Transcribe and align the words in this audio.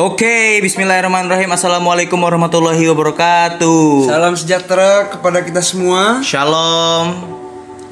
Oke, 0.00 0.64
bismillahirrahmanirrahim. 0.64 1.52
Assalamualaikum 1.52 2.16
warahmatullahi 2.16 2.88
wabarakatuh. 2.88 4.08
Salam 4.08 4.32
sejahtera 4.32 5.12
kepada 5.12 5.44
kita 5.44 5.60
semua. 5.60 6.24
Shalom. 6.24 7.20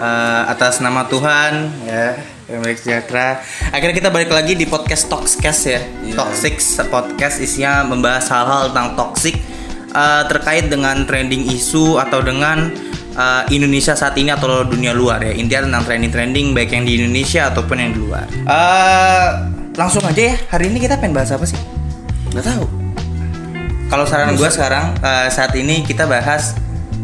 Eh, 0.01 0.43
atas 0.49 0.81
nama 0.81 1.05
Tuhan 1.05 1.69
ya, 1.85 2.17
baik 2.49 2.81
sejahtera. 2.81 3.45
Akhirnya 3.69 3.93
kita 3.93 4.09
balik 4.09 4.33
lagi 4.33 4.57
di 4.57 4.65
podcast 4.65 5.13
Toxcast 5.13 5.63
ya. 5.69 5.85
Iya. 5.85 6.17
Toxic 6.17 6.57
podcast 6.89 7.45
isinya 7.45 7.84
membahas 7.84 8.25
hal-hal 8.32 8.72
tentang 8.72 8.96
toxic 8.96 9.36
eh, 9.93 10.22
terkait 10.32 10.72
dengan 10.72 11.04
trending 11.04 11.45
isu 11.61 12.00
atau 12.00 12.25
dengan 12.25 12.72
eh, 13.20 13.43
Indonesia 13.52 13.93
saat 13.93 14.16
ini 14.16 14.32
atau 14.32 14.64
dunia 14.64 14.96
luar 14.96 15.20
ya. 15.29 15.36
Intinya 15.36 15.68
tentang 15.68 15.84
trending-trending 15.93 16.56
baik 16.56 16.72
yang 16.72 16.88
di 16.88 17.04
Indonesia 17.04 17.52
ataupun 17.52 17.77
yang 17.77 17.93
di 17.93 18.00
luar. 18.00 18.25
Eh, 18.32 19.29
langsung 19.77 20.00
aja 20.09 20.32
ya. 20.32 20.36
Hari 20.56 20.72
ini 20.72 20.80
kita 20.80 20.96
pengen 20.96 21.12
bahas 21.12 21.36
apa 21.36 21.45
sih? 21.45 21.78
Nggak 22.31 22.46
tahu. 22.46 22.64
Kalau 23.89 24.05
saran 24.05 24.36
gue 24.36 24.49
sekarang 24.49 24.93
eh, 24.99 25.29
saat 25.29 25.53
ini 25.55 25.81
kita 25.81 26.05
bahas 26.05 26.53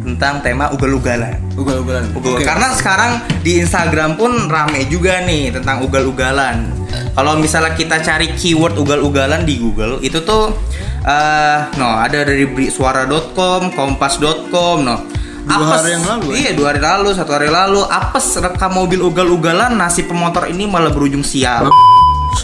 tentang 0.04 0.44
tema 0.44 0.68
ugal-ugalan. 0.68 1.40
Ugal-ugalan. 1.56 2.12
Ugal- 2.12 2.36
Oke. 2.36 2.44
Karena 2.44 2.68
sekarang 2.70 3.12
di 3.40 3.56
Instagram 3.56 4.14
pun 4.14 4.36
rame 4.46 4.84
juga 4.84 5.24
nih 5.24 5.48
tentang 5.50 5.80
ugal-ugalan. 5.80 6.68
Kalau 7.14 7.38
misalnya 7.38 7.72
kita 7.72 7.98
cari 7.98 8.36
keyword 8.36 8.76
ugal-ugalan 8.76 9.42
di 9.42 9.56
Google 9.56 9.98
itu 9.98 10.20
tuh 10.20 10.52
eh 11.00 11.58
no 11.74 11.88
ada 11.96 12.20
dari 12.20 12.44
suara.com, 12.68 13.72
kompas.com, 13.72 14.76
no. 14.82 14.96
Dua 15.44 15.76
hari 15.76 15.92
yang 15.92 16.04
lalu, 16.08 16.26
ya? 16.32 16.36
Iya, 16.40 16.50
dua 16.56 16.66
hari 16.72 16.80
lalu, 16.80 17.08
satu 17.12 17.32
hari 17.36 17.48
lalu. 17.48 17.84
Apes 17.84 18.32
rekam 18.40 18.72
mobil 18.72 18.96
ugal-ugalan, 18.98 19.76
nasib 19.76 20.08
pemotor 20.08 20.48
ini 20.48 20.64
malah 20.64 20.88
berujung 20.88 21.20
sial. 21.20 21.68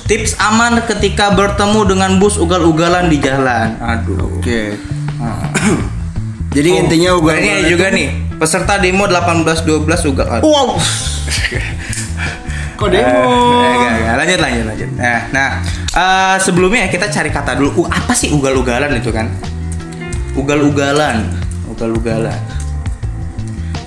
Tips 0.04 0.34
aman 0.38 0.82
ketika 0.84 1.30
bertemu 1.30 1.80
dengan 1.86 2.10
bus 2.18 2.34
ugal-ugalan 2.34 3.06
di 3.06 3.16
jalan. 3.18 3.78
Aduh. 3.78 4.38
Oke. 4.38 4.74
Ah. 5.16 5.48
Jadi 6.56 6.68
Oh, 6.68 6.78
intinya 6.82 7.10
ugal-ugalan 7.14 7.40
ini 7.40 7.50
itu- 7.62 7.68
juga 7.70 7.86
nih 7.88 8.06
peserta 8.34 8.74
demo 8.76 9.06
18-12 9.06 10.04
ugal. 10.04 10.26
Wow. 10.42 10.74
Kok 12.74 12.86
Eh, 12.88 12.92
demo? 12.96 13.20
enggak, 13.22 13.92
enggak. 13.92 14.14
Lanjut, 14.16 14.38
lanjut, 14.40 14.64
lanjut. 14.66 14.88
Nah, 14.96 15.18
nah 15.30 15.48
eh, 15.92 16.36
sebelumnya 16.40 16.88
kita 16.88 17.06
cari 17.06 17.28
kata 17.28 17.54
dulu. 17.54 17.70
Uh, 17.78 17.86
apa 17.86 18.10
sih 18.10 18.30
ugal-ugalan 18.30 18.90
itu 18.92 19.10
kan? 19.10 19.26
Ugal-ugalan, 20.32 21.26
ugal-ugalan. 21.68 22.38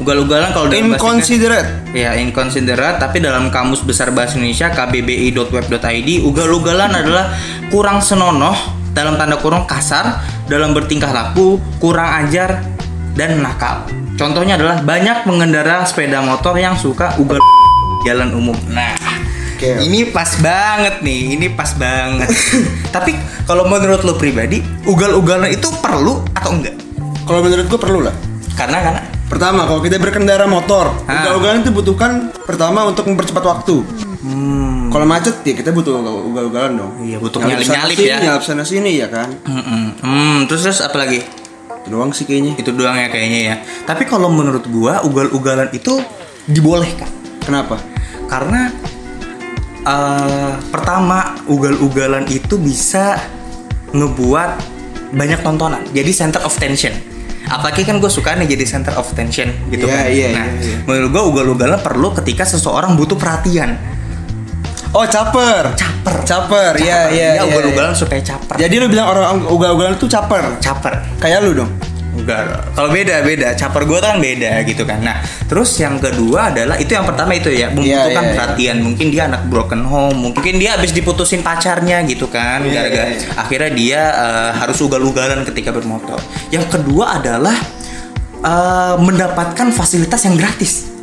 Ugal-ugalan 0.02 0.49
kalau 0.55 0.72
dalam 0.72 0.94
bahasa 0.94 0.97
Inconsiderate. 0.97 1.69
Ya, 1.94 2.17
inconsiderate 2.17 2.97
tapi 2.97 3.22
dalam 3.22 3.53
kamus 3.53 3.86
besar 3.86 4.09
bahasa 4.09 4.41
Indonesia 4.41 4.73
kbbi.web.id 4.73 6.09
ugal-ugalan 6.25 6.91
adalah 6.91 7.30
kurang 7.69 8.02
senonoh 8.02 8.58
dalam 8.94 9.17
tanda 9.17 9.38
kurung 9.38 9.66
kasar 9.69 10.21
dalam 10.49 10.73
bertingkah 10.73 11.14
laku, 11.14 11.61
kurang 11.77 12.25
ajar 12.25 12.61
dan 13.14 13.41
nakal. 13.41 13.86
Contohnya 14.17 14.58
adalah 14.58 14.81
banyak 14.81 15.25
pengendara 15.25 15.86
sepeda 15.86 16.21
motor 16.21 16.58
yang 16.58 16.77
suka 16.77 17.17
ugal 17.17 17.41
jalan 18.08 18.33
umum. 18.33 18.58
Nah, 18.69 18.97
Oke. 19.58 19.81
ini 19.86 20.09
pas 20.09 20.30
banget 20.41 21.02
nih, 21.02 21.38
ini 21.38 21.47
pas 21.53 21.73
banget. 21.77 22.30
tapi 22.95 23.17
kalau 23.45 23.66
menurut 23.69 24.02
lo 24.05 24.17
pribadi, 24.17 24.61
ugal-ugalan 24.86 25.49
itu 25.53 25.69
perlu 25.81 26.21
atau 26.33 26.52
enggak? 26.53 26.77
Kalau 27.25 27.39
menurut 27.41 27.66
gue 27.69 27.80
perlu 27.80 27.99
lah. 28.05 28.16
Karena 28.53 28.77
karena 28.86 29.02
Pertama, 29.34 29.66
kalau 29.66 29.81
kita 29.81 29.98
berkendara 29.98 30.45
motor, 30.45 30.94
Ah. 31.09 31.26
ugal-ugalan 31.26 31.66
itu 31.66 31.73
butuhkan 31.73 32.30
pertama 32.45 32.86
untuk 32.86 33.09
mempercepat 33.09 33.42
waktu. 33.42 33.81
hmm, 34.22 34.94
Kalau 34.94 35.09
macet 35.09 35.42
ya 35.42 35.58
kita 35.58 35.73
butuh 35.73 35.98
ugal-ugalan 36.30 36.78
dong. 36.78 36.92
Iya, 37.02 37.17
butuh 37.17 37.42
nyalip-nyalip 37.42 37.98
ya. 37.98 38.22
Nyalip 38.22 38.45
sana 38.45 38.61
sini 38.61 39.02
ya 39.02 39.09
kan. 39.09 39.34
Mm-mm. 39.42 39.98
Hmm, 40.06 40.38
terus 40.45 40.61
terus 40.61 40.86
apa 40.86 41.02
lagi? 41.02 41.26
Itu 41.81 41.89
doang 41.89 42.14
sih 42.14 42.30
kayaknya. 42.30 42.54
Itu 42.61 42.78
doang 42.78 42.94
ya 42.94 43.09
kayaknya 43.09 43.39
ya. 43.42 43.56
Tapi 43.89 44.06
kalau 44.06 44.30
menurut 44.30 44.70
gua 44.70 45.02
ugal-ugalan 45.02 45.73
itu 45.73 45.98
dibolehkan. 46.45 47.10
Kenapa? 47.42 47.82
Karena 48.30 48.70
eh, 49.82 50.54
pertama 50.70 51.42
ugal-ugalan 51.50 52.30
itu 52.30 52.55
bisa 52.55 53.17
ngebuat 53.89 54.50
banyak 55.10 55.42
tontonan. 55.42 55.82
Jadi 55.89 56.11
center 56.14 56.45
of 56.45 56.54
tension. 56.54 56.94
Apalagi 57.43 57.83
kan 57.83 57.99
gue 57.99 58.08
suka 58.08 58.33
nih 58.39 58.48
jadi 58.55 58.65
center 58.65 58.93
of 58.95 59.08
tension 59.14 59.52
gitu 59.67 59.86
Iya, 59.86 59.93
kan. 59.93 60.05
iya, 60.09 60.27
nah, 60.31 60.48
iya, 60.48 60.64
iya. 60.64 60.77
menurut 60.87 61.09
gua 61.11 61.23
ugal-ugalan 61.27 61.80
perlu 61.83 62.15
ketika 62.15 62.48
seseorang 62.48 62.95
butuh 62.95 63.20
perhatian. 63.20 63.76
Oh, 64.93 65.02
caper. 65.09 65.73
Caper. 65.73 66.15
Caper. 66.21 66.73
Iya, 66.77 67.09
iya. 67.09 67.30
Dia 67.33 67.43
iya, 67.43 67.49
ugal-ugalan 67.49 67.93
iya. 67.93 67.99
supaya 67.99 68.21
caper. 68.21 68.55
Jadi 68.61 68.76
lu 68.77 68.86
bilang 68.86 69.09
orang 69.09 69.42
ugal-ugalan 69.49 69.98
itu 69.98 70.05
caper. 70.05 70.61
caper. 70.61 70.93
Kayak 71.17 71.49
lu 71.49 71.65
dong. 71.65 71.71
Enggak, 72.14 72.70
kalau 72.78 72.94
beda 72.94 73.26
beda. 73.26 73.58
Caper 73.58 73.90
gue 73.90 73.98
kan 73.98 74.22
beda 74.22 74.62
gitu 74.70 74.86
kan. 74.86 75.02
Nah, 75.02 75.18
terus 75.50 75.74
yang 75.82 75.98
kedua 75.98 76.54
adalah 76.54 76.78
itu 76.78 76.94
yang 76.94 77.10
pertama 77.10 77.34
itu 77.34 77.50
ya 77.50 77.74
membutuhkan 77.74 77.90
Iya, 77.90 78.14
iya, 78.14 78.22
iya. 78.22 78.34
perhatian. 78.38 78.78
Mungkin 78.86 79.08
dia 79.10 79.24
anak 79.26 79.50
broken 79.50 79.82
home, 79.82 80.30
mungkin 80.30 80.62
dia 80.62 80.78
habis 80.78 80.94
diputusin 80.94 81.42
pacarnya 81.42 82.06
gitu 82.06 82.30
kan. 82.30 82.62
Iya, 82.62 82.86
Gara-gara 82.86 83.10
iya, 83.10 83.18
iya. 83.18 83.30
akhirnya 83.34 83.72
dia 83.74 84.02
eh, 84.14 84.52
harus 84.62 84.78
ugal-ugalan 84.86 85.42
ketika 85.50 85.74
bermotor. 85.74 86.22
Yang 86.54 86.78
kedua 86.78 87.18
adalah 87.18 87.58
eh, 88.45 88.95
mendapatkan 89.02 89.74
fasilitas 89.74 90.22
yang 90.30 90.38
gratis. 90.38 90.94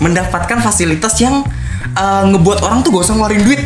Mendapatkan 0.00 0.64
fasilitas 0.64 1.12
yang 1.20 1.44
eh, 1.92 2.22
ngebuat 2.24 2.64
orang 2.64 2.80
tuh 2.80 2.96
gak 2.96 3.04
usah 3.04 3.14
ngeluarin 3.20 3.44
duit. 3.44 3.60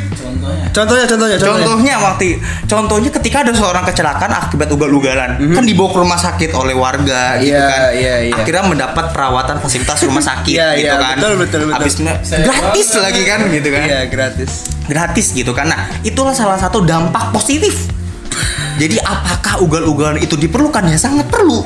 Contohnya, 0.73 1.05
contohnya, 1.05 1.37
contohnya. 1.37 1.63
Contohnya 1.63 1.95
waktu 2.01 2.27
contohnya 2.65 3.11
ketika 3.13 3.45
ada 3.45 3.53
seorang 3.53 3.85
kecelakaan 3.85 4.33
akibat 4.33 4.69
ugal-ugalan, 4.69 5.37
kan 5.53 5.63
dibawa 5.63 5.89
ke 5.89 5.99
rumah 6.01 6.17
sakit 6.17 6.51
oleh 6.53 6.73
warga 6.73 7.37
gitu 7.39 7.53
Mhm. 7.53 7.61
Iya, 7.61 7.69
kan. 7.69 7.81
iya, 7.93 8.15
iya. 8.25 8.35
Akhirnya 8.35 8.65
mendapat 8.65 9.05
perawatan 9.13 9.61
fasilitas 9.61 10.01
rumah 10.03 10.21
sakit 10.21 10.49
Iya, 10.51 10.69
gitu 10.75 10.89
iya, 10.89 10.97
kan. 10.97 11.17
betul, 11.17 11.33
betul, 11.37 11.61
betul. 11.67 11.77
Habisnya 11.77 12.15
gratis 12.23 12.89
lagi 12.97 13.23
kan 13.23 13.39
gitu 13.47 13.69
kan. 13.69 13.85
Iya, 13.85 14.01
gratis. 14.09 14.51
Gratis 14.83 15.27
gitu 15.31 15.53
kan. 15.53 15.69
Nah, 15.69 15.81
itulah 16.01 16.33
salah 16.33 16.57
satu 16.57 16.81
dampak 16.81 17.31
positif. 17.31 17.77
Jadi 18.75 18.97
apakah 18.99 19.61
ugal-ugalan 19.61 20.17
itu 20.19 20.35
diperlukan 20.35 20.89
ya 20.89 20.97
sangat 20.97 21.29
perlu. 21.29 21.61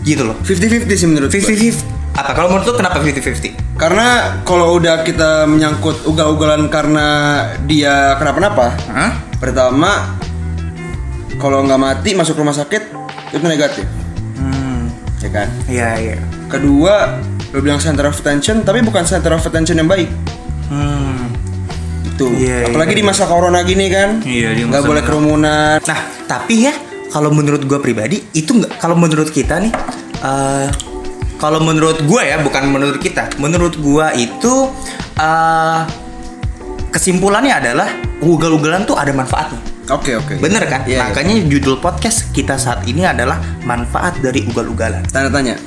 Gitu 0.00 0.20
loh. 0.20 0.36
50-50 0.44 0.96
sih 0.96 1.08
menurut 1.08 1.28
gua. 1.28 1.40
50-50. 1.40 1.80
Apa 2.10 2.30
kalau 2.34 2.52
menurut 2.52 2.68
lu 2.68 2.74
kenapa 2.76 3.00
50-50? 3.00 3.69
Karena 3.80 4.36
kalau 4.44 4.76
udah 4.76 5.00
kita 5.00 5.48
menyangkut 5.48 6.04
ugal-ugalan 6.04 6.68
karena 6.68 7.06
dia 7.64 8.12
kenapa-napa, 8.20 8.76
Hah? 8.92 9.16
pertama 9.40 10.20
kalau 11.40 11.64
nggak 11.64 11.80
mati 11.80 12.12
masuk 12.12 12.36
rumah 12.36 12.52
sakit 12.52 12.92
itu 13.32 13.40
negatif, 13.40 13.88
Hmm. 14.36 14.92
ya 15.24 15.28
kan? 15.32 15.48
Iya, 15.64 15.88
iya. 15.96 16.16
Kedua, 16.44 17.24
lu 17.56 17.64
bilang 17.64 17.80
center 17.80 18.04
of 18.04 18.20
attention, 18.20 18.60
tapi 18.60 18.84
bukan 18.84 19.08
center 19.08 19.32
of 19.32 19.40
attention 19.40 19.80
yang 19.80 19.88
baik. 19.88 20.12
Hmm. 20.68 21.32
Itu. 22.04 22.36
Iya, 22.36 22.68
Apalagi 22.68 22.92
iya. 22.92 23.00
di 23.00 23.04
masa 23.06 23.24
corona 23.24 23.64
gini 23.64 23.88
kan, 23.88 24.20
Iya, 24.20 24.60
di 24.60 24.68
nggak 24.68 24.84
boleh 24.84 25.00
kerumunan. 25.00 25.80
Nah, 25.80 26.00
tapi 26.28 26.68
ya 26.68 26.76
kalau 27.08 27.32
menurut 27.32 27.64
gua 27.64 27.80
pribadi 27.80 28.28
itu 28.36 28.52
nggak 28.52 28.76
kalau 28.76 28.92
menurut 28.92 29.32
kita 29.32 29.56
nih 29.56 29.72
eh, 30.20 30.68
kalau 31.40 31.58
menurut 31.58 32.04
gua 32.04 32.20
ya 32.22 32.36
bukan 32.38 32.68
menurut 32.68 33.00
kita, 33.00 33.32
menurut 33.40 33.74
gua 33.80 34.12
itu 34.12 34.68
eh, 35.16 35.80
kesimpulannya 36.92 37.54
adalah 37.56 37.88
ugal-ugalan 38.20 38.84
tuh 38.84 39.00
ada 39.00 39.10
manfaatnya. 39.10 39.58
Oke 39.90 40.14
oke. 40.14 40.38
Bener 40.38 40.62
kan? 40.70 40.86
Iya, 40.86 41.00
iya. 41.02 41.08
Makanya 41.08 41.34
judul 41.50 41.82
podcast 41.82 42.30
kita 42.30 42.54
saat 42.54 42.86
ini 42.86 43.02
adalah 43.02 43.40
manfaat 43.66 44.20
dari 44.22 44.46
ugal-ugalan. 44.46 45.02
Tanda 45.08 45.32
tanya, 45.32 45.58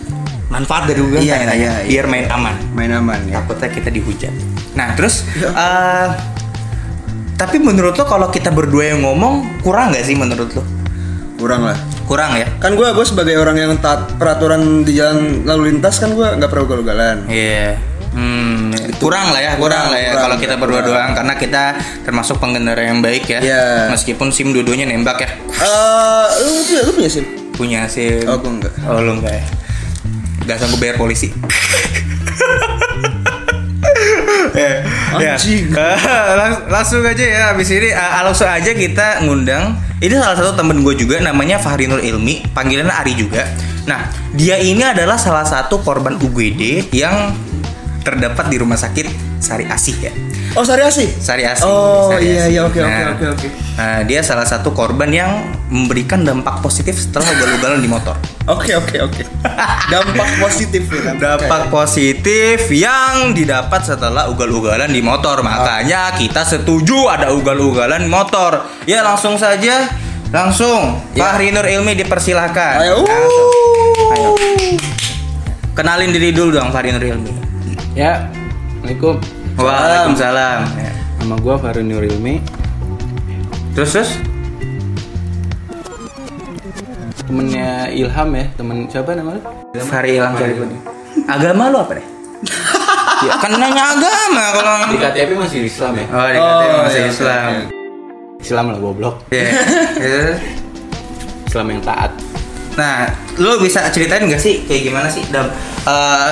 Manfaat 0.48 0.86
dari 0.88 1.02
ugal-ugalan 1.02 1.50
Iya, 1.50 1.56
iya, 1.58 1.72
iya. 1.82 1.90
biar 1.90 2.06
main 2.08 2.30
aman. 2.30 2.56
main 2.72 2.92
aman 2.94 3.20
ya. 3.28 3.42
Takutnya 3.42 3.68
kita 3.74 3.90
dihujat. 3.90 4.32
Nah, 4.78 4.94
terus 4.96 5.26
Iya. 5.34 5.50
eh, 5.52 6.08
tapi 7.34 7.58
menurut 7.60 7.98
lo 7.98 8.06
kalau 8.06 8.30
kita 8.30 8.54
berdua 8.54 8.94
yang 8.96 9.04
ngomong 9.04 9.60
kurang 9.66 9.92
nggak 9.92 10.06
sih 10.06 10.16
menurut 10.16 10.54
lo? 10.54 10.64
Kurang 11.44 11.68
lah. 11.68 11.76
Kurang 12.08 12.32
ya? 12.40 12.48
Kan 12.64 12.80
gue 12.80 12.88
gue 12.88 13.04
sebagai 13.04 13.36
orang 13.36 13.60
yang 13.60 13.76
taat 13.84 14.16
peraturan 14.16 14.88
di 14.88 14.96
jalan 14.96 15.44
lalu 15.44 15.76
lintas 15.76 16.00
kan 16.00 16.16
gue 16.16 16.24
nggak 16.24 16.48
pernah 16.48 16.64
ugal-ugalan. 16.64 17.28
Iya. 17.28 17.76
Hmm, 18.14 18.72
kurang 19.02 19.34
lah 19.34 19.42
ya, 19.42 19.52
kurang, 19.58 19.74
Kurang, 19.74 19.86
lah 19.90 20.00
ya 20.00 20.12
kurang, 20.14 20.24
kalau 20.24 20.36
kita 20.38 20.56
berdua 20.56 20.80
kurang. 20.80 20.94
doang 20.94 21.12
karena 21.18 21.34
kita 21.34 21.64
termasuk 22.06 22.38
pengendara 22.40 22.86
yang 22.86 23.04
baik 23.04 23.28
ya. 23.28 23.40
Iya. 23.44 23.64
Meskipun 23.92 24.32
SIM 24.32 24.56
dua-duanya 24.56 24.88
nembak 24.88 25.20
ya. 25.20 25.30
Eh, 25.36 26.26
lu 26.46 26.64
punya 26.64 26.82
lu 26.86 26.92
punya 26.96 27.10
sim? 27.10 27.26
Punya 27.52 27.80
SIM. 27.90 28.24
Oh, 28.24 28.40
gua 28.40 28.52
enggak. 28.54 28.74
Oh, 28.88 29.02
lu 29.02 29.20
enggak 29.20 29.34
ya. 29.36 29.46
Gak 30.46 30.58
sanggup 30.64 30.80
bayar 30.80 30.96
polisi. 30.96 31.34
ya, 35.20 35.22
ya. 35.22 35.36
Anjing. 35.38 35.66
Lang- 36.40 36.64
langsung 36.70 37.02
aja 37.06 37.26
ya 37.26 37.42
habis 37.54 37.70
ini 37.70 37.90
uh, 37.94 38.22
langsung 38.26 38.50
aja 38.50 38.72
kita 38.74 39.26
ngundang 39.26 39.78
ini 40.02 40.14
salah 40.20 40.36
satu 40.36 40.58
temen 40.58 40.84
gue 40.84 40.96
juga 40.98 41.22
namanya 41.22 41.60
Fahri 41.62 41.86
Nur 41.88 42.02
Ilmi 42.02 42.44
panggilannya 42.52 42.94
Ari 42.94 43.14
juga 43.16 43.46
nah 43.84 44.08
dia 44.34 44.58
ini 44.60 44.82
adalah 44.82 45.20
salah 45.20 45.44
satu 45.44 45.84
korban 45.84 46.16
UGD 46.18 46.94
yang 46.96 47.36
terdapat 48.04 48.52
di 48.52 48.58
rumah 48.60 48.76
sakit 48.80 49.40
Sari 49.40 49.68
Asih 49.68 49.96
ya 50.00 50.12
Oh, 50.54 50.62
Sari 50.62 50.86
Asih? 50.86 51.10
Sari 51.18 51.50
Asih. 51.50 51.66
Oh, 51.66 52.14
Sari 52.14 52.30
iya 52.30 52.46
iya 52.46 52.62
oke 52.62 52.78
oke 52.78 52.86
Nah, 52.86 53.18
oke 53.18 53.26
oke. 53.34 53.48
Nah, 53.74 54.06
dia 54.06 54.22
salah 54.22 54.46
satu 54.46 54.70
korban 54.70 55.10
yang 55.10 55.50
memberikan 55.66 56.22
dampak 56.22 56.62
positif 56.62 56.94
setelah 56.94 57.26
ugal-ugalan 57.26 57.82
di 57.82 57.90
motor. 57.90 58.14
Oke 58.44 58.76
oke 58.76 59.00
oke. 59.00 59.24
Dampak 59.94 60.30
positif 60.36 60.84
ya. 60.92 61.16
Dampak 61.16 61.72
positif 61.72 62.68
yang 62.76 63.32
didapat 63.32 63.88
setelah 63.88 64.28
ugal-ugalan 64.28 64.92
di 64.92 65.00
motor. 65.00 65.40
Makanya 65.40 66.12
kita 66.20 66.44
setuju 66.44 67.08
ada 67.08 67.32
ugal-ugalan 67.32 68.04
motor. 68.12 68.68
Ya 68.84 69.00
langsung 69.00 69.40
saja, 69.40 69.88
langsung 70.28 71.00
Ya. 71.16 71.32
Fahri 71.32 71.56
Nur 71.56 71.64
Ilmi 71.64 71.96
dipersilahkan. 71.96 72.84
Ayo. 72.84 73.08
Langsung. 73.08 73.50
Ayo. 74.12 74.30
Kenalin 75.72 76.12
diri 76.12 76.36
dulu 76.36 76.60
dong 76.60 76.68
Fahri 76.76 76.92
Nur 76.92 77.00
Ilmi. 77.02 77.32
Ya, 77.96 78.28
Assalamualaikum. 78.84 79.43
Waalaikumsalam. 79.56 80.60
Ya. 80.76 80.92
Nama 81.20 81.36
gua 81.40 81.56
Farun 81.56 81.88
Nurilmi, 81.88 82.42
Terus 83.74 83.90
terus? 83.92 84.12
temennya 87.24 87.88
Ilham 87.90 88.30
ya, 88.30 88.46
temen 88.54 88.78
siapa 88.86 89.16
namanya? 89.16 89.42
Fahri 89.88 90.20
Ilham 90.20 90.36
Syarifudin. 90.36 90.78
Agama 91.26 91.72
lu 91.72 91.80
apa 91.80 91.96
deh? 91.96 92.06
ya, 93.24 93.40
kan 93.40 93.56
nanya 93.56 93.96
agama 93.96 94.44
kalau 94.52 94.74
Di 94.92 94.98
KTP 95.00 95.30
masih 95.34 95.60
Islam 95.64 95.94
ya? 95.96 96.06
Oh, 96.12 96.28
di 96.28 96.38
Oh, 96.38 96.44
KTP 96.44 96.74
masih 96.84 97.00
iya, 97.00 97.10
Islam. 97.10 97.52
Islam 98.38 98.64
lah 98.68 98.78
goblok. 98.78 99.16
Iya. 99.32 99.50
Terus? 99.96 100.38
Islam 101.48 101.66
yang 101.72 101.82
taat. 101.82 102.12
Nah, 102.76 103.08
lu 103.38 103.62
bisa 103.64 103.88
ceritain 103.88 104.28
nggak 104.28 104.42
sih 104.42 104.68
kayak 104.68 104.82
gimana 104.84 105.08
sih 105.08 105.24
dam- 105.32 105.54
eh, 105.88 106.32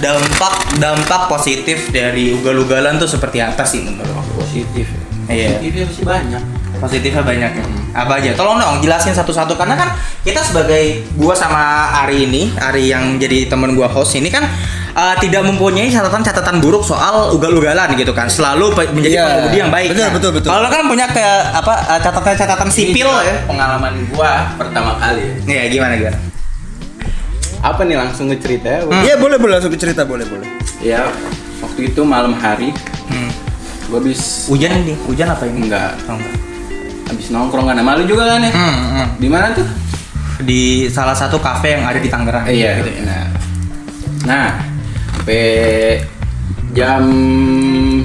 dampak 0.00 0.52
dampak 0.76 1.22
positif 1.28 1.92
dari 1.92 2.32
ugal-ugalan 2.32 2.96
tuh 2.96 3.06
seperti 3.06 3.38
apa 3.38 3.62
sih 3.62 3.84
menurut 3.84 4.08
lo? 4.10 4.22
Positif. 4.36 4.88
ya. 5.28 5.30
Iya. 5.30 5.48
Positifnya 5.56 5.84
pasti 5.86 6.02
banyak. 6.02 6.42
Positifnya 6.80 7.22
banyak 7.22 7.50
ya. 7.54 7.64
Apa 7.92 8.12
aja? 8.18 8.30
Tolong 8.32 8.56
dong 8.56 8.80
jelasin 8.80 9.12
satu-satu 9.12 9.54
karena 9.54 9.76
kan 9.76 9.88
kita 10.22 10.40
sebagai 10.40 11.04
gua 11.14 11.34
sama 11.34 11.60
Ari 12.02 12.24
ini, 12.24 12.50
Ari 12.56 12.88
yang 12.88 13.18
jadi 13.18 13.46
temen 13.46 13.74
gua 13.74 13.86
host 13.86 14.16
ini 14.16 14.26
kan 14.26 14.46
eh, 14.90 15.14
tidak 15.20 15.44
mempunyai 15.44 15.86
catatan-catatan 15.86 16.58
buruk 16.58 16.80
soal 16.80 17.30
ugal-ugalan 17.30 17.92
gitu 17.94 18.10
kan. 18.10 18.26
Selalu 18.26 18.72
menjadi 18.90 19.12
Iya. 19.12 19.24
pengemudi 19.28 19.58
yang 19.58 19.70
baik. 19.70 19.88
Betul, 19.92 20.02
Nah, 20.02 20.12
betul, 20.16 20.30
betul. 20.34 20.50
Kalau 20.50 20.68
kan 20.70 20.80
punya 20.88 21.06
ke 21.06 21.26
apa 21.52 21.74
eh, 21.94 22.00
catatan-catatan 22.00 22.68
sipil 22.72 23.06
Ini 23.06 23.26
ya. 23.28 23.34
Pengalaman 23.44 23.92
gua 24.08 24.30
pertama 24.56 24.96
kali 24.96 25.20
ya. 25.20 25.34
Iya, 25.46 25.62
gimana 25.68 25.94
gimana? 25.94 26.18
Apa 27.60 27.84
nih 27.84 27.96
langsung 27.96 28.26
ke 28.26 28.36
cerita 28.40 28.68
ya? 28.68 28.80
Hmm. 28.84 29.02
Iya 29.04 29.14
boleh 29.20 29.36
boleh 29.36 29.52
langsung 29.60 29.72
ke 29.72 29.78
cerita 29.78 30.08
boleh 30.08 30.24
boleh. 30.24 30.48
Ya, 30.80 31.12
waktu 31.60 31.92
itu 31.92 32.00
malam 32.02 32.32
hari 32.32 32.72
Hmm. 33.10 33.28
gua 33.90 33.98
habis 33.98 34.46
Hujan 34.46 34.86
nih, 34.86 34.96
hujan 35.04 35.28
apa 35.28 35.44
ini? 35.44 35.66
enggak 35.66 35.92
Oh, 36.06 36.14
enggak. 36.14 36.36
habis 37.10 37.26
nongkrong 37.28 37.66
kan 37.66 37.82
malu 37.82 38.06
juga 38.06 38.24
kan 38.32 38.40
ya? 38.40 38.52
Hmm, 38.54 38.76
hmm. 38.96 39.06
Di 39.18 39.28
mana 39.28 39.46
tuh? 39.52 39.66
Di 40.40 40.86
salah 40.88 41.12
satu 41.12 41.36
kafe 41.36 41.76
yang 41.76 41.84
ada 41.84 41.98
di 41.98 42.08
Tangerang. 42.08 42.46
Iya. 42.48 42.80
Gitu 42.80 42.90
ya. 42.96 43.02
Nah, 43.04 43.24
nah, 44.24 44.48
sampai 45.12 45.44
jam 46.70 47.02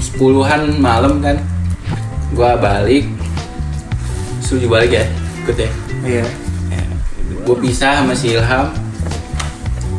10-an 0.01 0.81
malam 0.81 1.21
kan, 1.21 1.37
gua 2.33 2.57
balik, 2.57 3.07
suruh 4.41 4.67
balik 4.67 4.99
ya, 4.99 5.05
ikut 5.45 5.55
ya. 5.55 5.69
Iya. 6.03 6.25
Gue 7.45 7.57
pisah 7.61 8.01
sama 8.01 8.17
si 8.17 8.33
Ilham, 8.33 8.73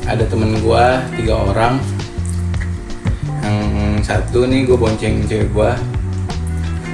ada 0.07 0.25
temen 0.25 0.55
gua 0.61 1.03
tiga 1.13 1.35
orang, 1.37 1.77
yang 3.43 3.59
satu 4.01 4.47
nih 4.47 4.63
gue 4.63 4.75
bonceng 4.75 5.23
cewek 5.25 5.51
gua. 5.51 5.75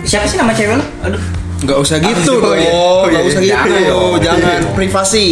Siapa 0.03 0.25
sih 0.25 0.37
nama 0.37 0.51
cewek 0.51 0.77
lu? 0.77 0.85
Aduh. 1.03 1.23
Nggak 1.63 1.79
usah 1.79 1.97
gitu 1.97 2.33
Oh, 2.35 2.41
dong. 2.43 2.59
iya. 2.59 2.71
Oh, 2.71 2.75
Oh, 2.75 3.03
nggak 3.07 3.23
iya. 3.23 3.31
usah 3.31 3.41
gitu. 3.41 3.55
Jangan. 3.55 4.19
Jangan 4.19 4.61
privasi. 4.79 5.27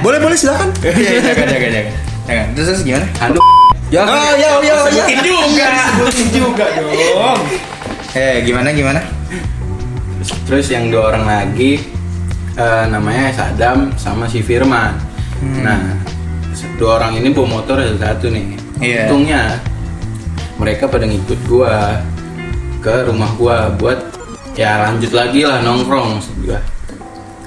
boleh 0.00 0.18
boleh 0.18 0.32
silakan. 0.32 0.68
Iya, 0.82 1.20
jangan, 1.20 1.46
jangan, 1.46 1.70
jangan. 1.70 1.92
Jangan. 2.26 2.46
Terus, 2.54 2.66
terus 2.66 2.80
gimana? 2.82 3.06
Aduh, 3.20 3.42
Jangan. 3.86 4.10
Oh, 4.10 4.32
ya 4.34 4.50
ya 4.58 4.74
ya. 4.88 5.04
Sebutin 5.04 5.18
juga. 5.22 5.68
Sebutin 5.92 6.26
juga 6.32 6.64
dong. 6.74 7.40
Eh, 8.12 8.34
gimana 8.42 8.70
gimana? 8.72 9.00
terus 10.42 10.66
yang 10.66 10.90
dua 10.90 11.14
orang 11.14 11.22
lagi 11.22 11.78
eh, 12.56 12.84
namanya 12.90 13.30
Sadam 13.30 13.94
sama 13.94 14.26
si 14.26 14.42
Firman. 14.42 14.98
Nah, 15.62 15.94
dua 16.80 17.02
orang 17.02 17.20
ini 17.20 17.32
bawa 17.32 17.60
motor 17.60 17.76
ada 17.80 17.96
satu 17.96 18.32
nih. 18.32 18.56
Iya. 18.80 19.08
Untungnya 19.08 19.60
mereka 20.56 20.88
pada 20.88 21.04
ngikut 21.04 21.40
gua 21.48 22.00
ke 22.80 22.94
rumah 23.08 23.30
gua 23.36 23.56
buat 23.76 23.98
ya 24.56 24.88
lanjut 24.88 25.12
lagi 25.12 25.44
lah 25.44 25.60
nongkrong 25.60 26.20
maksud 26.20 26.36
gua. 26.44 26.60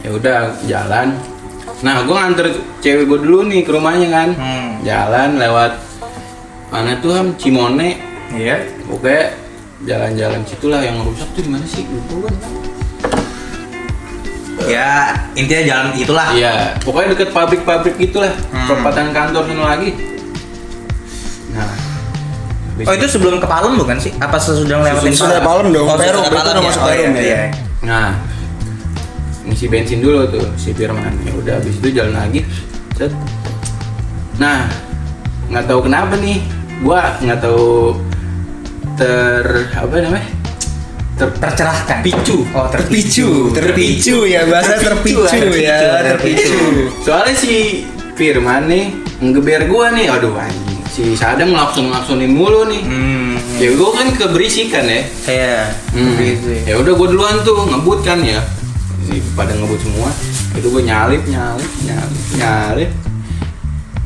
Ya 0.06 0.10
udah 0.14 0.40
jalan. 0.70 1.18
Nah, 1.80 2.04
gua 2.04 2.28
nganter 2.28 2.60
cewek 2.84 3.08
gua 3.08 3.20
dulu 3.24 3.40
nih 3.48 3.64
ke 3.66 3.72
rumahnya 3.72 4.08
kan. 4.12 4.30
Hmm. 4.36 4.70
Jalan 4.84 5.40
lewat 5.40 5.72
mana 6.70 7.00
tuh 7.02 7.12
Ham 7.18 7.34
Cimone. 7.40 7.98
Iya. 8.30 8.62
Oke, 8.94 9.34
jalan-jalan 9.90 10.46
situlah 10.46 10.86
yang 10.86 11.02
rusak 11.02 11.26
tuh 11.34 11.42
di 11.42 11.50
mana 11.50 11.66
sih? 11.66 11.82
Lupa 11.88 12.30
gua. 12.30 12.32
Ya, 14.69 15.18
intinya 15.33 15.63
jalan 15.66 15.88
itulah. 15.94 16.27
Iya, 16.31 16.77
pokoknya 16.80 17.07
deket 17.13 17.30
pabrik-pabrik 17.33 17.95
gitulah, 17.98 18.30
Hmm. 18.50 18.68
perempatan 18.69 19.10
kantor 19.10 19.44
sana 19.44 19.63
lagi. 19.68 19.89
Nah, 21.51 21.71
Oh, 22.80 22.95
itu 22.95 23.12
sebelum 23.12 23.44
ke 23.44 23.48
Palem 23.50 23.75
bukan 23.75 24.00
sih? 24.00 24.16
Apa 24.16 24.39
sesudah 24.39 24.80
lewatin 24.80 25.12
Sesudah 25.12 25.44
Palem 25.44 25.75
dong. 25.75 25.83
Oh, 25.83 26.00
sesudah 26.00 26.16
itu 26.24 26.31
Palem 26.31 26.48
udah 26.48 26.56
ya? 26.56 26.68
masuk 26.71 26.81
Oh, 26.81 26.88
iya, 26.88 27.01
ya. 27.04 27.19
iya. 27.19 27.42
Nah, 27.83 28.07
ngisi 29.44 29.66
bensin 29.68 30.00
dulu 30.00 30.24
tuh 30.31 30.48
si 30.56 30.72
Firman. 30.72 31.12
Ya 31.27 31.36
udah, 31.36 31.54
habis 31.60 31.75
itu 31.75 31.92
jalan 31.92 32.15
lagi. 32.15 32.48
Set. 32.95 33.12
Nah, 34.39 34.72
nggak 35.51 35.68
tahu 35.68 35.80
kenapa 35.83 36.15
nih, 36.15 36.39
gua 36.80 37.19
nggak 37.19 37.39
tahu 37.44 38.00
ter 38.95 39.44
apa 39.75 39.94
namanya? 40.00 40.27
Ter 41.19 41.27
Tercerahkan. 41.36 42.00
Picu. 42.00 42.48
Oh, 42.56 42.71
terpicu. 42.71 43.51
Terpicu 43.51 44.24
ya 44.24 44.48
bahasa 44.48 44.80
terpicu, 44.80 45.19
Terpicu, 45.27 45.60
ya. 45.60 46.00
terpicu. 46.16 46.88
Soalnya 47.04 47.36
si 47.36 47.83
Firman 48.16 48.71
nih 48.71 48.95
ngeber 49.19 49.68
gua 49.68 49.92
nih, 49.92 50.07
aduh 50.07 50.31
anjing. 50.39 50.80
Si 50.88 51.16
Sadam 51.19 51.51
langsung 51.51 51.92
laksonin 51.92 52.31
mulu 52.31 52.63
nih. 52.71 52.81
Hmm. 52.88 53.36
Ya 53.60 53.75
gua 53.75 54.00
kan 54.00 54.16
keberisikan 54.16 54.88
ya. 54.88 55.01
Iya. 55.27 55.60
Hmm. 55.92 56.16
Gitu 56.16 56.48
ya. 56.56 56.62
Ya 56.71 56.75
udah 56.80 56.94
gua 56.95 57.07
duluan 57.12 57.36
tuh 57.44 57.68
ngebut 57.68 58.00
kan 58.07 58.24
ya. 58.24 58.39
Si 59.03 59.20
pada 59.36 59.51
ngebut 59.51 59.79
semua. 59.84 60.08
Itu 60.55 60.72
gua 60.72 60.84
nyalip, 60.84 61.24
nyalip, 61.27 61.72
nyalip, 61.84 62.22
nyalip. 62.39 62.91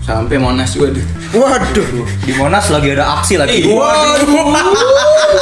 Sampai 0.01 0.41
Monas 0.41 0.73
gua. 0.73 0.89
Waduh. 1.33 2.05
Di 2.25 2.33
Monas 2.37 2.73
lagi 2.73 2.89
ada 2.93 3.21
aksi 3.21 3.37
lagi. 3.37 3.69
Iya. 3.69 3.93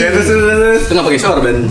Terus, 0.00 0.24
terus, 0.24 0.44
terus. 0.48 0.80
Itu 0.88 0.92
nggak 0.96 1.06
pakai 1.12 1.20
sorban. 1.20 1.56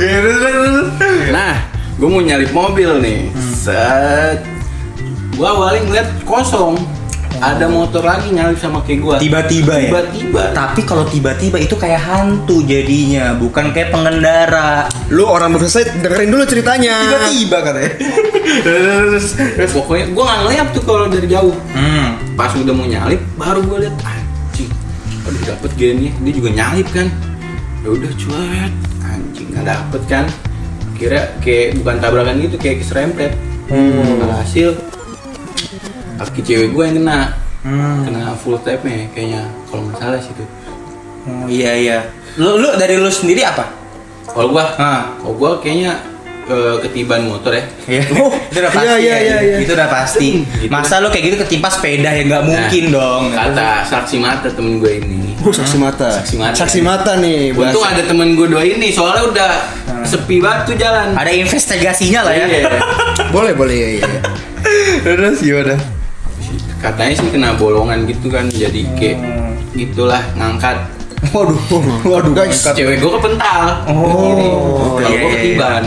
Terus, 0.00 0.36
terus, 0.40 0.64
terus. 0.64 0.88
Nah, 1.28 1.60
gua 2.00 2.08
mau 2.08 2.24
nyalip 2.24 2.50
mobil 2.56 2.88
nih. 3.04 3.28
Set. 3.36 4.40
Gua 5.36 5.52
awalnya 5.52 5.80
ngeliat 5.84 6.08
kosong. 6.24 6.80
Ada 7.40 7.68
motor 7.68 8.04
lagi 8.04 8.32
nyalip 8.32 8.56
sama 8.56 8.80
kayak 8.80 9.00
gua. 9.04 9.16
Tiba-tiba 9.20 9.76
ya. 9.76 9.92
Tiba-tiba. 9.92 10.42
Tapi 10.56 10.80
kalau 10.88 11.04
tiba-tiba 11.04 11.60
itu 11.60 11.76
kayak 11.76 12.00
hantu 12.00 12.64
jadinya, 12.64 13.36
bukan 13.36 13.76
kayak 13.76 13.92
pengendara. 13.92 14.88
Lu 15.12 15.28
orang 15.28 15.52
belum 15.52 15.68
selesai 15.68 16.00
dengerin 16.00 16.32
dulu 16.32 16.44
ceritanya. 16.48 16.96
Tiba-tiba 17.04 17.56
katanya. 17.60 17.92
Terus, 18.66 19.38
terus 19.38 19.72
pokoknya 19.72 20.10
gua 20.10 20.24
nggak 20.26 20.40
ngeliat 20.42 20.66
tuh 20.74 20.82
kalau 20.82 21.06
dari 21.06 21.28
jauh. 21.28 21.54
Hmm. 21.76 22.29
Pas 22.32 22.52
udah 22.52 22.70
mau 22.70 22.84
nyalip 22.84 23.20
baru 23.34 23.60
gue 23.60 23.78
liat 23.84 23.96
anjing 24.00 24.70
aduh 25.20 25.42
dapet 25.44 25.70
gini 25.74 26.08
dia 26.18 26.32
juga 26.32 26.50
nyalip 26.50 26.88
kan. 26.90 27.08
Ya 27.80 27.88
udah 27.90 28.10
cuek 28.12 28.72
anjing 29.02 29.46
nggak 29.50 29.66
dapet 29.66 30.02
kan. 30.06 30.24
Kira 30.94 31.20
kayak 31.40 31.80
bukan 31.80 31.96
tabrakan 31.96 32.36
gitu 32.38 32.56
kayak 32.56 32.80
keserempet 32.80 33.32
Hmm. 33.70 34.26
hasil. 34.36 34.74
Kaki 36.18 36.40
cewek 36.42 36.68
gue 36.70 36.84
yang 36.84 36.96
kena. 36.98 37.20
Hmm. 37.60 38.02
kena 38.02 38.32
full 38.34 38.56
tape 38.58 38.80
nya 38.82 39.04
kayaknya 39.12 39.44
kalau 39.68 39.84
nggak 39.84 40.00
salah 40.00 40.16
sih 40.18 40.32
tuh 40.32 40.48
Oh, 41.20 41.44
iya 41.44 41.76
iya. 41.76 41.98
Lu 42.40 42.56
lu 42.56 42.72
dari 42.74 42.96
lu 42.96 43.12
sendiri 43.12 43.44
apa? 43.44 43.68
kalau 44.24 44.48
gua? 44.48 44.72
Kalau 45.20 45.36
gua 45.36 45.60
kayaknya 45.60 46.00
eh, 46.50 46.76
ketiban 46.82 47.22
motor 47.24 47.52
ya 47.52 47.64
Iya. 47.86 48.02
Oh, 48.18 48.30
itu 48.30 48.58
udah 48.58 48.68
pasti. 48.68 48.84
iya, 48.84 48.96
iya, 48.96 49.14
ya. 49.14 49.18
iya, 49.18 49.36
iya. 49.40 49.56
Itu 49.60 49.72
udah 49.72 49.88
pasti. 49.88 50.28
Gitu. 50.58 50.68
Masa 50.68 50.98
lu 50.98 51.08
kayak 51.08 51.24
gitu 51.24 51.36
ketimpa 51.40 51.68
sepeda 51.68 52.10
ya 52.10 52.22
nggak 52.22 52.42
mungkin 52.42 52.84
Nah, 52.84 52.92
dong. 52.92 53.22
kata 53.30 53.68
saksi 53.84 54.16
mata 54.18 54.48
temen 54.48 54.78
gue 54.78 54.92
ini 54.98 55.18
Oh, 55.40 55.48
saksi 55.48 55.76
mata. 55.76 56.08
Saksi 56.12 56.36
mata. 56.36 56.54
Saksi 56.54 56.80
mata 56.80 57.12
nih. 57.16 57.50
Untung 57.50 57.80
bahasa. 57.80 57.96
ada 57.96 58.02
temen 58.04 58.34
gue 58.34 58.46
dua 58.46 58.60
ini, 58.60 58.90
soalnya 58.90 59.24
udah 59.24 59.50
sepi 60.02 60.36
banget 60.36 60.60
tuh 60.66 60.76
jalan. 60.76 61.16
Ada 61.16 61.32
investigasinya 61.32 62.20
lah 62.22 62.34
ya. 62.34 62.46
Iya. 62.46 62.62
Boleh 63.34 63.52
boleh 63.52 63.76
ya. 63.76 63.88
ya. 63.96 64.08
Terus 65.02 65.38
gimana? 65.38 65.76
katanya 66.78 67.12
sih 67.14 67.28
kena 67.28 67.52
bolongan 67.54 68.08
gitu 68.08 68.26
kan 68.26 68.48
jadi 68.48 68.88
kayak 68.96 69.20
gitulah 69.70 70.24
ngangkat 70.32 70.80
Waduh, 71.28 71.60
Waduh 72.02 72.32
guys. 72.32 72.64
cewek 72.64 72.96
gue 72.96 73.10
kepental 73.12 73.84
Oh, 73.86 74.96
kalau 74.96 75.04
iya, 75.06 75.20
gue 75.20 75.28
iya. 75.28 75.36
ketiban 75.36 75.82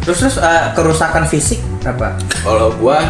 Terus 0.00 0.18
terus 0.18 0.36
eh, 0.38 0.64
kerusakan 0.72 1.24
fisik 1.24 1.60
apa? 1.80 2.16
kalau 2.40 2.72
gua 2.74 3.00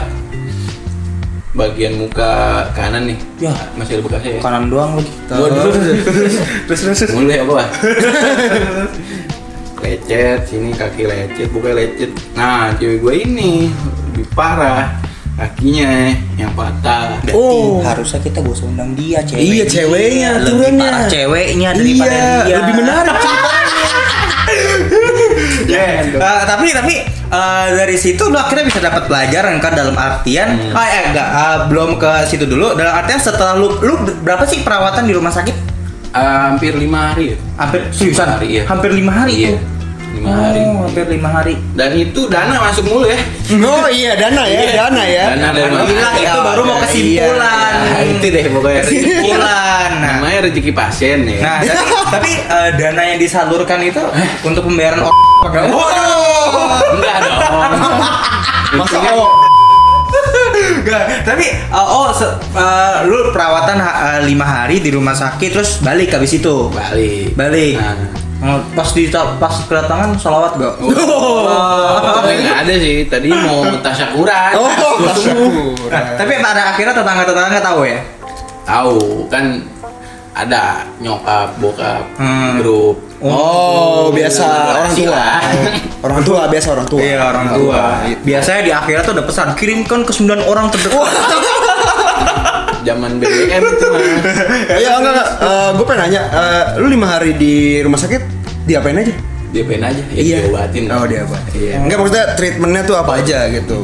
bagian 1.51 1.99
muka 1.99 2.31
kanan 2.73 3.07
nih 3.07 3.19
Ya. 3.41 3.51
masih 3.75 3.99
ada 3.99 4.03
bekasnya 4.05 4.31
ya 4.33 4.41
Kanan 4.41 4.65
doang 4.69 4.95
lagi. 4.95 5.11
Waduh. 5.29 5.75
terus 6.65 6.79
terus. 6.79 6.99
terus. 6.99 7.11
mulai 7.11 7.39
apa 7.39 7.67
lecet 9.81 10.41
sini 10.47 10.71
kaki 10.73 11.03
lecet 11.05 11.49
bukan 11.51 11.73
lecet 11.75 12.11
nah 12.35 12.71
cewek 12.77 13.01
gue 13.01 13.15
ini 13.25 13.73
lebih 14.07 14.27
parah 14.31 14.93
kakinya 15.35 16.13
yang 16.37 16.53
patah 16.53 17.17
Berarti 17.19 17.33
Oh. 17.33 17.81
harusnya 17.81 18.21
kita 18.21 18.39
usah 18.41 18.69
undang 18.69 18.93
dia 18.93 19.25
cewek. 19.25 19.41
Iya, 19.41 19.65
ceweknya, 19.67 20.31
lebih 20.39 20.71
parah 20.77 21.09
ceweknya 21.09 21.69
daripada 21.73 22.13
Iya, 22.13 22.45
dia. 22.45 22.57
lebih 22.61 22.75
menarik 22.77 23.17
Ya, 25.69 26.05
eh, 26.07 26.43
tapi 26.49 26.73
tapi 26.73 26.95
eh, 27.09 27.67
dari 27.77 27.97
situ 28.01 28.29
lu 28.29 28.37
akhirnya 28.37 28.65
bisa 28.65 28.81
dapat 28.81 29.05
pelajaran 29.11 29.61
kan 29.61 29.73
dalam 29.77 29.97
artian 29.99 30.49
Hmm. 30.57 30.77
ah 30.77 30.87
eh 30.89 31.03
enggak 31.13 31.29
ah, 31.29 31.57
belum 31.69 32.01
ke 32.01 32.11
situ 32.29 32.45
dulu. 32.49 32.75
Dalam 32.79 32.95
artian 32.97 33.21
setelah 33.21 33.59
lu 33.59 33.69
lu 33.85 33.95
berapa 34.25 34.45
sih 34.49 34.65
perawatan 34.65 35.05
di 35.05 35.13
rumah 35.13 35.31
sakit? 35.31 35.57
Ah, 36.11 36.51
hampir 36.51 36.75
lima 36.75 37.13
hari. 37.15 37.35
Ya 37.35 37.37
hampir 37.61 37.81
seriusan? 37.93 38.27
Lima 38.27 38.35
hari, 38.39 38.47
iya. 38.51 38.63
hampir 38.67 38.91
lima 38.91 39.13
hari 39.13 39.35
iya. 39.37 39.49
tuh 39.55 39.80
lima 40.11 40.27
oh, 40.27 40.37
hari 40.37 40.61
hampir 40.61 41.05
lima 41.09 41.29
hari 41.31 41.55
dan 41.73 41.91
itu 41.93 42.27
dana 42.27 42.57
masuk 42.61 42.85
mulu 42.85 43.07
ya 43.07 43.19
Oh 43.51 43.87
iya 43.87 44.15
dana 44.15 44.43
ya, 44.45 44.63
dana 44.71 45.03
ya. 45.03 45.25
Dana 45.35 45.49
dari 45.51 45.67
mana? 45.69 45.83
Gila, 45.85 46.11
itu 46.15 46.31
Oh, 46.31 46.43
baru 46.45 46.63
mau 46.63 46.71
iya, 46.73 46.83
kesimpulan 46.85 47.73
iya. 47.73 47.91
Nah, 47.91 48.03
itu 48.05 48.27
deh 48.29 48.45
pokoknya. 48.47 48.81
kesimpulan 48.81 49.91
nah, 49.93 50.11
namanya 50.17 50.39
rezeki 50.45 50.73
pasien 50.73 51.19
ya 51.25 51.39
nah 51.41 51.57
tapi, 51.61 51.83
tapi 52.11 52.31
eh, 52.37 52.71
dana 52.77 53.03
yang 53.05 53.19
disalurkan 53.19 53.81
itu 53.81 54.03
untuk 54.43 54.63
pembayaran 54.65 55.03
o- 55.03 55.15
Waduh. 55.41 56.93
enggak 56.93 57.17
dong 57.21 57.41
Masa 58.79 58.99
oh. 59.11 59.31
Enggak, 60.73 61.25
tapi 61.25 61.45
uh, 61.69 61.81
oh 61.81 62.09
se- 62.11 62.39
uh, 62.53 63.03
lu 63.03 63.31
perawatan 63.31 63.79
uh, 63.79 64.21
lima 64.23 64.45
hari 64.45 64.79
di 64.79 64.91
rumah 64.91 65.13
sakit 65.13 65.51
terus 65.51 65.79
balik 65.81 66.13
habis 66.13 66.35
itu. 66.35 66.71
balik 66.71 67.35
Balik. 67.35 67.75
nah, 67.77 67.97
Oh, 68.41 68.57
pas 68.73 68.89
di 68.97 69.05
pas 69.13 69.55
kedatangan 69.69 70.17
salawat 70.17 70.57
gak? 70.57 70.75
Oh, 70.81 72.25
nggak 72.25 72.57
ada 72.65 72.75
sih. 72.81 73.05
Tadi 73.05 73.29
mau 73.29 73.61
tasyakuran. 73.85 74.57
Oh, 74.57 74.69
Nah, 75.93 76.03
tapi 76.17 76.41
pada 76.41 76.73
akhirnya 76.73 76.97
tetangga-tetangga 76.97 77.61
tahu 77.61 77.85
ya. 77.85 78.01
Tahu 78.65 79.29
kan 79.29 79.61
ada 80.33 80.89
nyokap, 81.03 81.53
bokap, 81.61 82.01
Hmm. 82.17 82.65
grup. 82.65 82.97
Oh, 83.21 84.09
biasa 84.09 84.73
orang 84.73 84.89
tua. 84.97 85.25
Orang 86.09 86.25
tua 86.25 86.49
biasa 86.49 86.73
orang 86.73 86.89
tua. 86.89 86.97
Iya 87.05 87.21
orang 87.21 87.53
tua. 87.53 87.83
Biasanya 88.25 88.61
di 88.65 88.73
akhirat 88.73 89.05
tuh 89.05 89.13
ada 89.13 89.21
pesan 89.21 89.53
kirimkan 89.53 90.01
ke 90.01 90.17
9 90.17 90.41
orang 90.49 90.73
terdekat. 90.73 90.97
Zaman 92.81 93.11
BBM 93.21 93.63
itu 93.63 93.87
mah. 93.87 94.01
Iya 94.81 94.91
enggak 94.97 95.13
enggak. 95.13 95.29
gue 95.77 95.85
pengen 95.85 96.01
nanya, 96.01 96.21
eh, 96.29 96.65
lu 96.81 96.87
lima 96.89 97.07
hari 97.07 97.31
di 97.35 97.55
rumah 97.81 98.01
sakit 98.01 98.23
diapain 98.65 98.97
aja? 98.97 99.13
Dia 99.51 99.63
pengen 99.67 99.83
aja, 99.85 100.03
ya 100.15 100.21
Iya. 100.21 100.39
diobatin. 100.47 100.85
Oh, 100.89 101.05
diapain. 101.05 101.45
Iya. 101.53 101.75
Enggak 101.83 101.97
maksudnya 101.99 102.27
treatmentnya 102.35 102.83
tuh 102.87 102.97
apa 102.97 103.13
aja 103.19 103.39
gitu? 103.51 103.79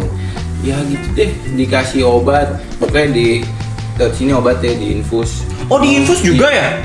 Ya 0.65 0.77
gitu 0.87 1.07
deh, 1.13 1.31
dikasih 1.55 2.03
obat. 2.03 2.59
Pokoknya 2.79 3.09
di 3.13 3.27
dari 3.97 4.13
sini 4.13 4.31
obatnya 4.33 4.73
diinfus. 4.73 5.45
Oh 5.67 5.77
di 5.77 6.01
infus 6.01 6.23
juga 6.23 6.49
ya? 6.49 6.81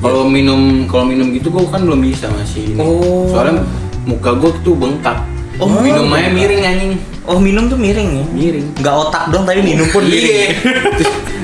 Kalau 0.00 0.28
minum 0.28 0.84
kalau 0.86 1.08
minum 1.08 1.32
gitu 1.32 1.48
gua 1.48 1.64
kan 1.68 1.84
belum 1.84 2.00
bisa 2.00 2.28
masih. 2.32 2.74
ini. 2.74 2.78
Oh. 2.78 3.28
Soalnya 3.32 3.64
muka 4.04 4.36
gua 4.36 4.50
tuh 4.60 4.76
bengkak. 4.76 5.18
Oh, 5.56 5.72
minum 5.80 6.12
aja 6.12 6.28
miring 6.28 6.62
anjing. 6.62 6.92
Oh 7.24 7.40
minum 7.40 7.66
tuh 7.66 7.80
miring 7.80 8.10
ya? 8.12 8.24
Miring. 8.28 8.66
Nggak 8.76 8.94
otak 9.08 9.24
dong 9.32 9.48
tapi 9.48 9.64
minum 9.64 9.88
pun 9.88 10.04
miring. 10.04 10.34
Iya. 10.36 10.48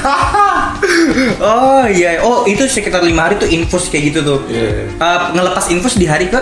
oh 1.50 1.84
iya. 1.86 2.20
Oh 2.22 2.44
itu 2.44 2.64
sekitar 2.66 3.04
lima 3.04 3.28
hari 3.28 3.38
tuh 3.38 3.48
infus 3.48 3.88
kayak 3.88 4.12
gitu 4.12 4.18
tuh. 4.24 4.38
Iya. 4.48 4.90
Uh, 4.96 5.18
ngelepas 5.36 5.64
infus 5.70 5.94
di 5.96 6.06
hari 6.08 6.28
ke? 6.28 6.40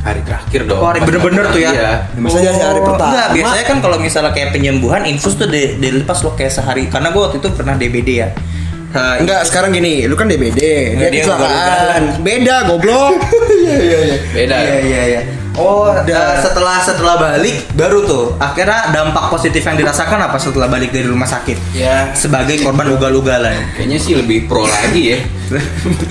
Hari 0.00 0.24
terakhir 0.24 0.64
dong. 0.64 0.80
Oh, 0.80 0.88
hari 0.88 1.04
bener-bener 1.04 1.44
tuh 1.52 1.60
ya? 1.60 1.70
Iya. 1.70 1.90
Maksudnya 2.16 2.52
dari 2.56 2.64
hari 2.64 2.80
pertama. 2.80 3.10
Enggak, 3.12 3.28
biasanya 3.36 3.64
kan 3.68 3.78
kalau 3.84 3.96
misalnya 4.00 4.32
kayak 4.32 4.50
penyembuhan 4.56 5.02
infus 5.04 5.36
tuh 5.36 5.44
di- 5.44 5.76
dilepas 5.76 6.24
lo 6.24 6.32
kayak 6.32 6.52
sehari. 6.52 6.88
Karena 6.88 7.12
gue 7.12 7.20
waktu 7.20 7.36
itu 7.38 7.48
pernah 7.52 7.76
DBD 7.76 8.10
ya. 8.16 8.28
Uh, 8.90 9.22
Enggak, 9.22 9.46
sekarang 9.46 9.70
gini, 9.70 10.02
lu 10.10 10.18
kan 10.18 10.26
DBD, 10.26 10.58
dia 10.98 11.08
dia 11.14 11.22
kecelakaan. 11.22 12.02
Beda, 12.26 12.66
goblok. 12.66 13.22
Iya, 13.60 13.76
iya, 13.76 13.98
iya. 14.02 14.16
Beda. 14.34 14.56
Iya 14.56 14.78
iya 14.82 15.02
iya. 15.06 15.20
Oh, 15.58 15.90
uh, 15.90 16.36
setelah 16.38 16.78
setelah 16.78 17.18
balik 17.18 17.74
baru 17.74 18.06
tuh 18.06 18.24
akhirnya 18.38 18.94
dampak 18.94 19.34
positif 19.34 19.66
yang 19.66 19.74
dirasakan 19.74 20.22
apa 20.22 20.38
setelah 20.38 20.70
balik 20.70 20.94
dari 20.94 21.10
rumah 21.10 21.26
sakit? 21.26 21.74
Ya, 21.74 22.14
Sebagai 22.14 22.62
korban 22.62 22.86
ugal-ugalan. 22.94 23.74
kayaknya 23.74 23.98
sih 23.98 24.14
lebih 24.14 24.46
pro 24.46 24.62
lagi 24.62 25.16
ya. 25.16 25.18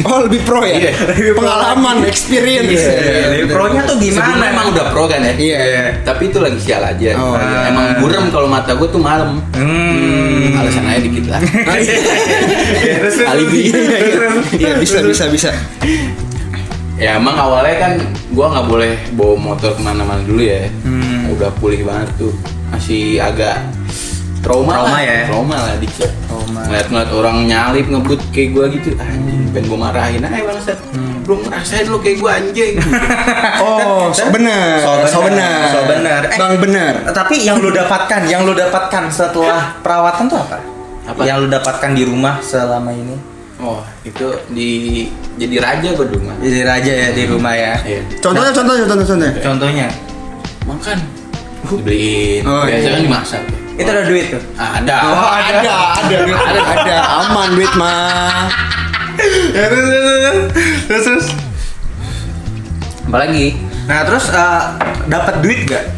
Oh, 0.04 0.28
lebih 0.28 0.44
pro 0.44 0.68
ya? 0.68 0.76
Iya. 0.76 0.92
Lebih 1.16 1.32
pro 1.40 1.48
Pengalaman, 1.48 2.04
experience. 2.04 2.76
Iya, 2.76 3.48
Pro-nya 3.48 3.88
tuh 3.88 3.96
gimana? 3.96 4.20
Sebelumnya 4.20 4.48
emang 4.52 4.68
udah 4.76 4.86
pro 4.92 5.04
kan 5.08 5.24
ya? 5.24 5.34
Iya. 5.40 5.60
Tapi 6.04 6.28
itu 6.28 6.44
lagi 6.44 6.60
sial 6.60 6.84
aja. 6.84 7.16
Oh, 7.16 7.40
iya. 7.40 7.72
Emang 7.72 8.04
burem 8.04 8.28
kalau 8.36 8.52
mata 8.52 8.76
gue 8.76 8.88
tuh 8.92 9.00
malam. 9.00 9.40
Hmm. 9.56 10.60
Alasan 10.60 10.84
aja 10.92 11.00
dikit 11.00 11.32
lah. 11.32 11.40
Alibi. 13.32 13.72
Iya, 14.60 14.76
bisa, 14.76 15.00
bisa, 15.08 15.32
bisa. 15.32 15.52
Ya 17.00 17.16
emang 17.16 17.36
awalnya 17.36 17.76
kan 17.80 17.94
gua 18.30 18.52
nggak 18.52 18.68
boleh 18.68 18.94
bawa 19.16 19.36
motor 19.40 19.72
ke 19.74 19.82
mana-mana 19.82 20.22
dulu 20.22 20.44
ya. 20.44 20.68
Hmm. 20.84 21.32
Udah 21.34 21.50
pulih 21.58 21.88
banget 21.88 22.12
tuh. 22.20 22.34
Masih 22.70 23.18
agak 23.18 23.66
trauma, 24.40 24.72
Trauma 24.84 24.94
lah. 24.96 25.02
ya? 25.02 25.20
Trauma 25.28 25.58
lah 25.58 25.76
dikit. 25.80 26.12
Trauma. 26.28 26.60
Ngeliat-ngeliat 26.68 27.10
orang 27.12 27.38
nyalip 27.44 27.86
ngebut 27.88 28.20
kayak 28.30 28.50
gua 28.54 28.66
gitu, 28.70 28.96
anjing, 28.96 29.52
pengen 29.52 29.66
gua 29.68 29.80
marahin 29.90 30.22
aja 30.22 30.44
bangsat. 30.46 30.80
Hmm. 30.94 31.24
Belum 31.26 31.40
ngerasain 31.44 31.86
lu 31.88 31.98
kayak 32.00 32.18
gua 32.20 32.32
anjing. 32.38 32.74
Oh, 33.60 34.08
so 34.16 34.24
bener. 34.32 34.80
So 34.80 34.92
bener. 34.96 35.08
So 35.10 35.20
bener. 35.22 35.60
So 35.68 35.80
bener. 35.84 36.22
Eh, 36.26 36.38
Bang 36.40 36.56
bener. 36.58 36.94
Tapi 37.12 37.44
yang 37.44 37.60
lu 37.60 37.70
dapatkan, 37.70 38.22
yang 38.28 38.48
lu 38.48 38.56
dapatkan 38.56 39.04
setelah 39.12 39.76
perawatan 39.84 40.32
tuh 40.32 40.40
apa? 40.40 40.58
Apa? 41.06 41.22
Yang 41.28 41.38
lu 41.44 41.48
dapatkan 41.52 41.92
di 41.92 42.04
rumah 42.08 42.40
selama 42.40 42.92
ini? 42.94 43.16
Oh, 43.60 43.82
itu 44.08 44.28
di 44.52 44.70
jadi 45.40 45.56
raja 45.60 45.88
gua 45.96 46.06
dulu 46.08 46.32
mah. 46.32 46.38
Jadi 46.42 46.60
raja 46.64 46.92
ya 46.92 47.08
di 47.14 47.24
rumah 47.28 47.54
ya. 47.56 47.74
Iya. 47.84 48.02
Contohnya, 48.20 48.52
contohnya, 48.52 48.84
contohnya, 48.88 49.06
contohnya. 49.06 49.32
Contohnya, 49.44 49.88
Makan. 50.68 50.98
Dibeliin. 51.70 52.42
Oh, 52.48 52.64
Biasa 52.66 52.88
iya. 52.88 52.96
kan 52.96 53.02
dimasak. 53.04 53.44
itu 53.80 53.88
ada 53.88 54.04
duit 54.12 54.26
tuh. 54.28 54.44
Ada. 54.60 54.96
Oh, 55.08 55.30
ada, 55.40 55.72
ada, 56.04 56.16
duit, 56.28 56.36
ada, 56.36 56.62
ada, 56.68 56.98
aman 57.24 57.48
duit 57.56 57.72
mah. 57.80 58.52
Ya, 59.56 59.72
terus, 59.72 59.88
terus, 59.88 61.04
terus. 61.08 61.28
Apalagi? 63.08 63.58
Nah 63.90 64.06
terus 64.06 64.30
eh, 64.30 64.64
dapat 65.10 65.42
duit 65.42 65.66
gak? 65.66 65.90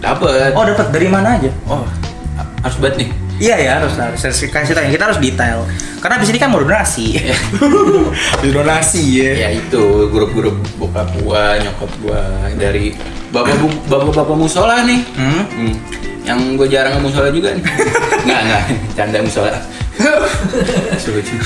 Dapet. 0.00 0.56
Oh 0.56 0.64
dapat 0.64 0.88
dari 0.88 1.04
mana 1.04 1.36
aja? 1.36 1.52
Oh, 1.68 1.84
harus 2.64 2.76
banget 2.80 3.04
nih. 3.04 3.08
Iya 3.36 3.56
ya 3.60 3.72
harus 3.80 3.92
harus 4.00 4.16
saya 4.16 4.32
kasih 4.32 4.72
tanya 4.72 4.88
kita 4.88 5.04
harus 5.12 5.20
detail 5.20 5.68
karena 6.00 6.16
di 6.22 6.26
sini 6.28 6.38
kan 6.40 6.48
mau 6.48 6.62
donasi 6.62 7.20
donasi 8.56 9.02
ya 9.20 9.30
Ya 9.46 9.48
itu 9.60 10.08
grup-grup 10.08 10.56
bokap 10.80 11.12
gua, 11.20 11.60
nyokap 11.60 11.92
gua 12.00 12.22
dari 12.56 12.96
bapak 13.36 13.56
bapak-bapak 13.90 14.36
musola 14.36 14.86
nih. 14.86 15.00
Hmm? 15.18 15.44
Hmm. 15.52 15.74
Yang 16.26 16.40
gue 16.58 16.68
jarang 16.72 16.98
musola 17.04 17.30
juga 17.30 17.54
nih. 17.54 17.62
Enggak, 18.26 18.40
enggak. 18.42 18.62
Canda 18.98 19.18
musola. 19.22 19.60
Lucu. 21.06 21.36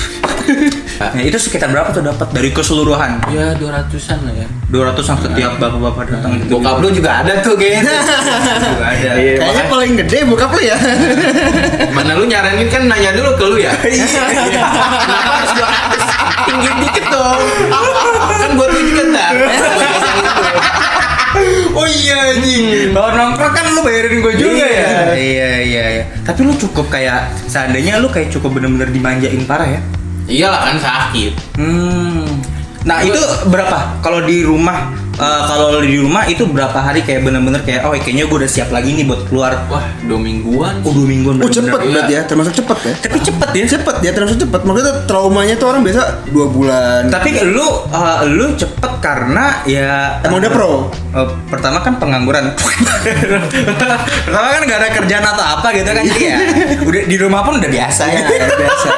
Nah, 1.01 1.17
itu 1.17 1.33
sekitar 1.33 1.73
berapa 1.73 1.89
tuh 1.89 2.05
dapat 2.05 2.29
dari 2.29 2.53
keseluruhan? 2.53 3.25
ya 3.33 3.57
200-an 3.57 4.19
lah 4.21 4.33
ya. 4.37 4.47
200 4.69 5.01
yang 5.01 5.19
setiap 5.19 5.51
bapak-bapak 5.57 6.05
datang 6.13 6.37
gitu. 6.37 6.61
Bokap 6.61 6.77
lu 6.77 6.93
juga 6.93 7.25
ada 7.25 7.41
tuh 7.41 7.57
kayaknya. 7.57 7.81
juga 8.69 8.85
ada. 8.85 9.09
Iya, 9.17 9.33
Kayaknya 9.33 9.41
makanya- 9.41 9.71
paling 9.73 9.91
gede 9.97 10.17
bokap 10.29 10.53
lu 10.53 10.61
ya. 10.61 10.77
Mana 11.89 12.11
lu 12.13 12.29
nyaranin 12.29 12.69
kan 12.69 12.85
nanya 12.85 13.17
dulu 13.17 13.33
ke 13.33 13.45
lu 13.49 13.57
ya? 13.57 13.73
Kenapa 13.81 15.29
harus 15.33 15.51
200? 15.57 16.45
Tinggi 16.45 16.69
dikit 16.79 17.05
dong. 17.09 17.41
kan 18.29 18.49
gua 18.53 18.67
tuh 18.69 18.83
juga 18.85 19.03
ntar. 19.09 19.35
Oh 21.71 21.87
iya 21.87 22.35
anjing. 22.35 22.91
Kalau 22.91 23.09
nongkrong 23.09 23.53
kan 23.55 23.65
lu 23.71 23.81
bayarin 23.81 24.19
gue 24.19 24.33
juga 24.35 24.65
ya. 24.67 25.15
Iya 25.15 25.51
iya 25.63 25.85
iya. 25.97 26.03
Tapi 26.21 26.43
lu 26.43 26.53
cukup 26.53 26.91
kayak 26.91 27.31
seandainya 27.47 27.97
lu 27.97 28.11
kayak 28.11 28.29
cukup 28.29 28.53
bener-bener 28.53 28.91
dimanjain 28.91 29.41
parah 29.47 29.65
ya. 29.65 29.81
Iyalah 30.31 30.61
kan 30.63 30.77
sakit. 30.79 31.33
Hmm. 31.59 32.23
Nah, 32.87 33.03
itu 33.03 33.19
berapa? 33.51 33.99
Kalau 33.99 34.23
di 34.23 34.47
rumah 34.47 34.95
eh, 35.21 35.41
kalau 35.45 35.77
di 35.79 35.97
rumah 36.01 36.25
itu 36.25 36.43
berapa 36.49 36.73
hari 36.73 37.05
kayak 37.05 37.21
bener-bener 37.21 37.61
kayak 37.61 37.85
oh 37.85 37.93
kayaknya 37.93 38.25
gue 38.25 38.37
udah 38.41 38.49
siap 38.49 38.73
lagi 38.73 38.97
nih 38.97 39.05
buat 39.05 39.29
keluar. 39.29 39.53
Wah, 39.69 39.85
dua 40.03 40.17
mingguan. 40.17 40.81
Oh 40.81 40.91
dua 40.91 41.05
mingguan 41.05 41.37
Oh 41.41 41.49
cepet 41.49 41.79
iya. 41.85 41.89
berarti 41.93 42.13
ya, 42.17 42.21
termasuk 42.25 42.53
cepet 42.57 42.77
ya. 42.81 42.93
Tapi 43.05 43.17
cepet 43.21 43.49
ya. 43.53 43.63
Cepet 43.77 43.95
ya, 44.01 44.11
termasuk 44.17 44.37
cepet. 44.41 44.61
Maksudnya 44.65 44.93
traumanya 45.05 45.53
tuh 45.55 45.67
orang 45.69 45.81
biasa 45.85 46.01
dua 46.33 46.45
bulan. 46.49 47.01
Tapi 47.13 47.29
lu 47.45 47.67
eh, 47.93 48.19
lu 48.33 48.45
cepet 48.57 48.91
karena 49.01 49.45
ya 49.65 50.21
Emang 50.25 50.41
udah 50.41 50.51
pro? 50.53 50.73
Eh, 51.13 51.27
pertama 51.49 51.77
kan 51.85 52.01
pengangguran. 52.01 52.49
pertama 54.25 54.47
kan 54.53 54.61
gak 54.65 54.79
ada 54.79 54.89
kerjaan 54.93 55.25
atau 55.25 55.45
apa 55.57 55.67
gitu 55.75 55.89
kan 55.89 56.03
jadi 56.05 56.21
ya 56.21 56.37
udah 56.89 57.01
di 57.09 57.17
rumah 57.17 57.41
pun 57.43 57.57
udah 57.59 57.69
biasa 57.69 58.03
ya 58.09 58.21
udah 58.25 58.57
biasa. 58.57 58.89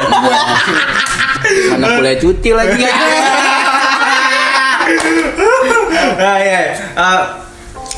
Mana 1.75 1.86
kuliah 2.00 2.18
cuti 2.20 2.50
lagi 2.56 2.80
ya. 2.80 2.94
nah, 6.15 6.38
ya. 6.38 6.59
Eh, 6.93 7.21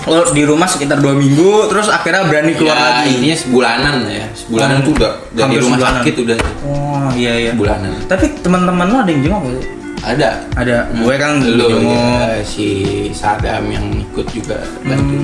lo 0.06 0.22
di 0.30 0.44
rumah 0.44 0.66
sekitar 0.66 0.98
dua 0.98 1.14
minggu 1.14 1.66
terus 1.66 1.88
akhirnya 1.88 2.26
berani 2.26 2.54
keluar 2.54 2.74
Ya, 2.74 2.84
lagi. 3.02 3.16
intinya 3.16 3.38
sebulanan 3.38 3.96
ya. 4.06 4.26
Sebulanan 4.34 4.78
Hmm. 4.78 4.86
tuh 4.86 4.94
udah 4.94 5.12
dari 5.32 5.56
rumah 5.56 5.78
sebulanan. 5.78 6.02
sakit 6.02 6.16
udah 6.20 6.38
Oh 6.64 7.08
iya 7.14 7.34
iya. 7.40 7.52
sebulanan. 7.52 7.90
Tapi 8.06 8.26
teman-teman 8.40 8.86
lo 8.86 8.98
ada 8.98 9.10
yang 9.10 9.22
jenguk 9.22 9.42
gak 9.42 9.54
sih? 9.56 9.66
Ada. 10.06 10.30
Ada. 10.54 10.78
Gue 10.94 11.14
kan 11.16 11.32
jenguk. 11.40 11.82
ya, 11.82 12.38
si 12.42 12.68
Sadam 13.12 13.64
yang 13.68 13.86
ikut 13.96 14.28
juga 14.30 14.58
bantu. 14.84 15.18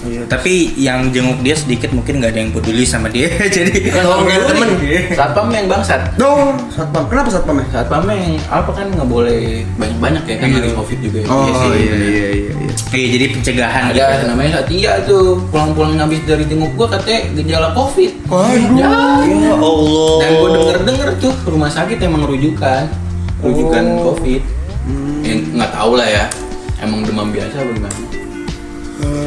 Iya, 0.00 0.24
tapi 0.24 0.72
yang 0.74 1.08
jenguk 1.08 1.40
dia 1.40 1.52
sedikit 1.52 1.92
mungkin 1.92 2.18
nggak 2.18 2.32
ada 2.32 2.40
yang 2.40 2.50
peduli 2.50 2.82
sama 2.82 3.06
dia 3.06 3.28
jadi 3.56 3.68
Kalau 3.90 4.24
nggak 4.24 4.32
ada 4.34 4.46
temen. 4.48 4.68
Satpam 5.12 5.46
yang 5.50 5.66
bangsat. 5.66 6.00
No, 6.16 6.56
satpam. 6.68 7.04
Kenapa 7.06 7.28
satpam 7.28 7.56
ya? 7.56 7.66
Satpam 7.70 8.04
yang 8.06 8.40
apa 8.46 8.70
kan 8.70 8.86
nggak 8.88 9.04
boleh 9.06 9.40
banyak-banyak 9.76 10.24
ya 10.24 10.36
kan 10.36 10.48
Iya. 10.48 10.56
lagi 10.58 10.72
covid 10.72 10.98
juga. 11.00 11.18
Oh 11.26 11.44
Iya 11.44 11.52
sih, 11.52 11.68
iya 11.68 11.76
iya 11.76 11.96
iya. 12.00 12.28
iya. 12.32 12.52
Iya 12.90 13.06
jadi 13.10 13.24
pencegahan 13.30 13.82
Ada 13.86 13.92
gitu. 13.92 14.24
namanya 14.26 14.50
Satya 14.56 14.92
tuh 15.04 15.24
pulang-pulang 15.48 15.94
habis 15.96 16.20
dari 16.24 16.44
jenguk 16.44 16.72
gua 16.74 16.88
katanya 16.88 17.20
gejala 17.36 17.68
covid. 17.70 18.10
Waduh. 18.24 18.72
Ya. 18.74 18.88
Ya 19.20 19.52
Allah. 19.54 20.14
Dan 20.18 20.30
gua 20.34 20.48
denger-denger 20.54 21.08
tuh 21.18 21.34
rumah 21.44 21.68
sakit 21.68 22.00
emang 22.00 22.24
rujukan, 22.24 22.88
rujukan 23.38 23.84
Oh. 23.94 24.16
covid. 24.16 24.40
Ya, 25.20 25.34
nggak 25.36 25.70
tahu 25.70 25.92
lah 25.94 26.08
ya. 26.08 26.24
Emang 26.80 27.04
demam 27.04 27.28
biasa? 27.28 27.60
Hmm, 27.60 27.84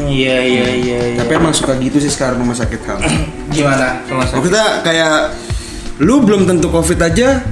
Iya 0.10 0.38
iya 0.44 0.66
iya. 0.74 1.00
iya. 1.14 1.18
Tapi 1.22 1.32
emang 1.38 1.54
suka 1.56 1.76
gitu 1.80 1.98
sih 2.00 2.12
sekarang 2.12 2.42
rumah 2.42 2.58
sakit 2.58 2.80
kamu. 2.84 3.02
gimana 3.56 4.02
rumah 4.08 4.26
sakit? 4.28 4.38
Maksudnya 4.40 4.68
kayak 4.84 5.16
lu 6.02 6.26
belum 6.26 6.50
tentu 6.50 6.68
covid 6.74 7.00
aja 7.00 7.44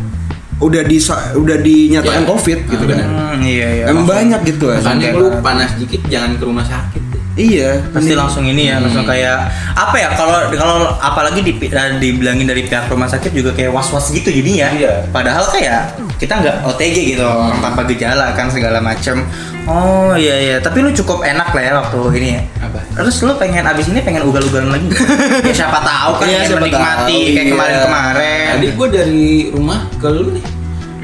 udah 0.62 0.82
di 0.86 0.98
udah 1.36 1.58
dinyatakan 1.58 2.24
Ya. 2.24 2.30
covid 2.30 2.60
gitu 2.70 2.84
kan. 2.86 2.98
Hmm, 3.02 3.38
iya 3.42 3.68
iya. 3.82 3.84
Emang 3.90 4.06
banyak 4.06 4.42
gitu 4.46 4.70
aja. 4.70 4.86
Makanya 4.94 5.10
lu 5.18 5.28
panas 5.42 5.72
dikit 5.78 6.02
jangan 6.08 6.38
ke 6.38 6.44
rumah 6.46 6.66
sakit. 6.66 7.01
Iya, 7.32 7.80
pasti 7.90 8.12
langsung 8.12 8.44
ini 8.44 8.68
ya 8.68 8.78
langsung 8.78 9.08
kayak 9.08 9.40
apa 9.72 9.96
ya 9.96 10.12
kalau 10.14 10.52
kalau 10.52 10.92
apalagi 11.00 11.40
di, 11.40 11.56
eh, 11.64 11.96
dibilangin 11.96 12.44
dari 12.44 12.68
pihak 12.68 12.92
rumah 12.92 13.08
sakit 13.08 13.32
juga 13.32 13.52
kayak 13.52 13.72
was 13.72 13.88
was 13.88 14.12
gitu 14.12 14.28
jadinya 14.28 14.68
Iya. 14.68 15.08
padahal 15.10 15.48
kayak 15.48 15.96
kita 16.20 16.38
nggak 16.38 16.56
OTG 16.66 17.16
gitu 17.16 17.24
tanpa 17.58 17.88
gejala 17.88 18.36
kan 18.36 18.52
segala 18.52 18.84
macem 18.84 19.24
oh 19.64 20.12
iya 20.14 20.36
iya 20.38 20.56
tapi 20.60 20.84
lu 20.84 20.92
cukup 20.92 21.24
enak 21.24 21.50
lah 21.50 21.64
ya 21.64 21.74
waktu 21.80 22.00
ini 22.18 22.30
ya 22.36 22.42
Apa? 22.62 22.80
terus 23.00 23.16
lu 23.22 23.32
pengen 23.36 23.64
abis 23.64 23.88
ini 23.88 24.04
pengen 24.04 24.28
ugal-ugalan 24.28 24.68
lagi 24.68 24.92
ya 25.48 25.54
siapa 25.56 25.80
tahu 25.80 26.12
kan 26.20 26.26
Iya, 26.28 26.40
siapa 26.44 26.60
menikmati 26.60 27.16
tahu, 27.16 27.32
kayak 27.32 27.40
iya. 27.40 27.52
kemarin-kemarin 27.56 28.48
Tadi 28.52 28.68
gua 28.76 28.88
dari 28.92 29.24
rumah 29.50 29.80
ke 29.96 30.08
lu 30.12 30.36
nih. 30.36 30.44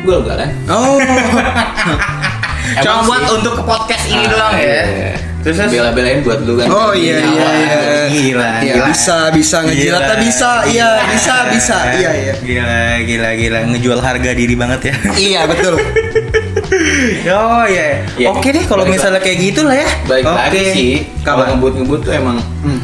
Gua 0.03 0.15
ugalan. 0.19 0.49
Oh. 0.67 0.99
cuma 2.77 2.99
Emang 2.99 3.05
buat 3.07 3.23
untuk 3.31 3.53
ke 3.55 3.63
podcast 3.63 4.03
ini 4.05 4.23
Ah, 4.23 4.29
doang 4.29 4.53
ya 4.53 4.65
iya. 4.67 4.81
terus 4.83 5.36
terus 5.47 5.71
bela-belain 5.71 6.19
buat 6.27 6.43
lu 6.43 6.59
kan. 6.59 6.67
Oh 6.67 6.91
iya 6.91 7.23
iya 7.23 7.47
iya. 7.55 7.77
Gila, 8.07 8.47
Iya, 8.59 8.73
gila. 8.75 8.85
bisa 8.91 9.17
bisa 9.31 9.57
ngejilatnya 9.63 10.15
Gila. 10.19 10.25
bisa. 10.27 10.49
Iya, 10.67 10.87
bisa 11.07 11.33
bisa. 11.47 11.77
Iya 11.95 12.11
iya. 12.11 12.33
Gila, 12.43 12.79
gila, 13.07 13.29
gila. 13.39 13.59
Ngejual 13.71 13.99
harga 14.03 14.31
diri 14.35 14.55
banget 14.59 14.91
ya. 14.91 14.95
Iya 15.15 15.41
betul. 15.47 15.79
oh 17.39 17.63
iya. 17.63 18.03
Iya. 18.19 18.27
Oke 18.35 18.51
deh 18.51 18.67
kalau 18.67 18.83
misalnya 18.83 19.23
kayak 19.23 19.37
gitu 19.39 19.63
lah 19.63 19.79
ya. 19.79 19.87
Baik 20.03 20.25
Oke. 20.27 20.35
lagi 20.35 20.61
sih. 20.75 20.91
Kalau 21.23 21.43
ngebut-ngebut 21.47 21.99
tuh 22.03 22.11
emang 22.11 22.37
hmm, 22.67 22.79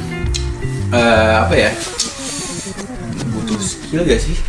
eh, 0.95 1.31
apa 1.43 1.53
ya? 1.59 1.69
Butuh 3.35 3.59
skill 3.59 4.07
gak 4.07 4.23
sih? 4.23 4.39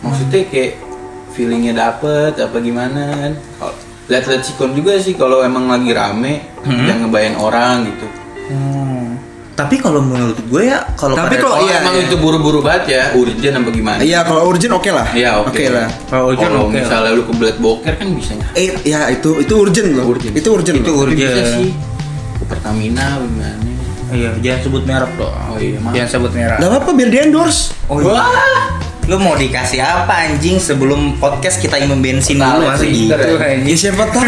Maksudnya 0.00 0.48
kayak 0.48 0.72
feelingnya 1.36 1.76
dapet 1.76 2.40
apa 2.40 2.56
gimana 2.56 3.02
kan? 3.12 3.32
Lihat-lihat 4.08 4.42
sikon 4.42 4.72
juga 4.72 4.96
sih 4.96 5.12
kalau 5.12 5.40
emang 5.40 5.68
lagi 5.68 5.92
rame, 5.92 6.40
Hmm. 6.60 6.84
jangan 6.84 7.00
ngebayan 7.06 7.36
orang 7.36 7.86
gitu. 7.86 8.06
Hmm. 8.48 9.20
Tapi 9.52 9.74
kalau 9.76 9.98
menurut 9.98 10.38
gue 10.38 10.62
ya 10.64 10.86
kalau 10.94 11.12
Tapi 11.12 11.34
pada- 11.34 11.42
kalau- 11.44 11.58
iya, 11.60 11.82
emang 11.82 11.92
iya. 11.92 12.06
itu 12.06 12.16
buru-buru 12.16 12.62
banget 12.62 12.84
ya, 12.88 13.02
urgent 13.12 13.54
apa 13.54 13.68
gimana? 13.68 13.98
Iya 13.98 14.22
kalau 14.22 14.46
urgent 14.46 14.70
oke 14.72 14.86
lah. 14.88 15.06
Iya 15.10 15.30
oke. 15.36 15.50
Oke 15.50 15.66
lah. 15.66 15.88
Kalau 16.06 16.24
urgent 16.30 16.46
Kalau 16.46 16.60
oke 16.62 16.72
lah. 16.72 16.80
misalnya 16.80 17.10
lu 17.10 17.22
kebelet 17.26 17.56
boker 17.58 17.92
kan 17.92 18.08
bisa 18.12 18.32
nyari. 18.32 18.54
Eh 18.54 18.68
ya 18.86 19.00
itu 19.10 19.30
itu 19.36 19.52
urgent 19.52 19.88
loh. 19.92 20.04
Urgent. 20.08 20.32
Itu 20.32 20.48
urgent. 20.52 20.76
Itu 20.78 20.88
loh. 20.88 20.98
Tapi 21.02 21.12
urgent. 21.12 21.34
bisa 21.34 21.42
sih. 21.52 21.68
Ke 22.38 22.44
Pertamina 22.46 23.06
gimana? 23.18 23.50
Iya, 24.08 24.30
jangan 24.40 24.60
sebut 24.62 24.82
merek 24.86 25.12
dong. 25.18 25.34
Oh 25.34 25.58
iya, 25.58 25.76
maaf. 25.76 25.92
Jangan 25.92 26.08
sebut 26.08 26.32
merek. 26.32 26.56
Gak 26.56 26.70
apa-apa 26.70 26.90
biar 26.94 27.08
di 27.10 27.18
endorse. 27.20 27.62
Oh 27.86 27.98
iya. 27.98 28.24
Lu 29.08 29.16
mau 29.16 29.32
dikasih 29.32 29.80
apa 29.80 30.28
anjing 30.28 30.60
sebelum 30.60 31.16
podcast 31.16 31.58
kita 31.58 31.80
imam 31.80 31.96
bensin 31.98 32.36
dulu 32.36 32.60
Tahu 32.60 32.68
masa 32.68 32.84
sih, 32.84 33.08
gitu. 33.08 33.34
Ya 33.40 33.74
siapa 33.74 34.04
tahu. 34.04 34.24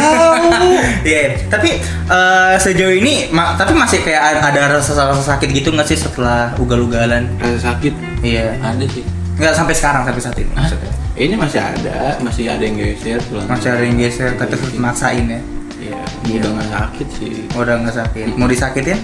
Iya, 1.02 1.20
tapi 1.46 1.76
eh, 2.08 2.54
sejauh 2.56 2.94
ini 2.94 3.28
ma- 3.28 3.52
tapi 3.54 3.72
masih 3.72 4.00
kayak 4.00 4.40
ada 4.42 4.72
rasa-rasa 4.72 5.20
sakit 5.20 5.48
gitu 5.50 5.68
nggak 5.70 5.84
sih 5.84 5.96
setelah 5.96 6.56
ugal-ugalan? 6.56 7.28
Rasa 7.36 7.70
sakit 7.70 7.92
Iya. 8.20 8.56
ada 8.58 8.84
sih. 8.86 9.04
Nggak 9.36 9.52
sampai 9.54 9.74
sekarang 9.74 10.02
sampai 10.02 10.20
saat 10.20 10.36
ini. 10.36 10.48
maksudnya. 10.50 10.92
Ini 11.12 11.34
masih 11.36 11.60
ada, 11.60 12.16
masih 12.18 12.48
ada 12.48 12.62
yang 12.64 12.76
geser. 12.76 13.20
Masih 13.44 13.68
ada 13.68 13.84
yang 13.84 13.96
geser, 13.96 14.32
tapi 14.34 14.56
tetap 14.56 14.72
maksain 14.74 15.28
ya. 15.28 15.40
Iya, 15.80 15.96
udah 16.36 16.50
nggak 16.52 16.68
sakit 16.68 17.08
sih. 17.16 17.32
Udah 17.56 17.74
nggak 17.80 17.96
sakit. 17.96 18.24
Mau 18.36 18.44
disakitin? 18.44 19.00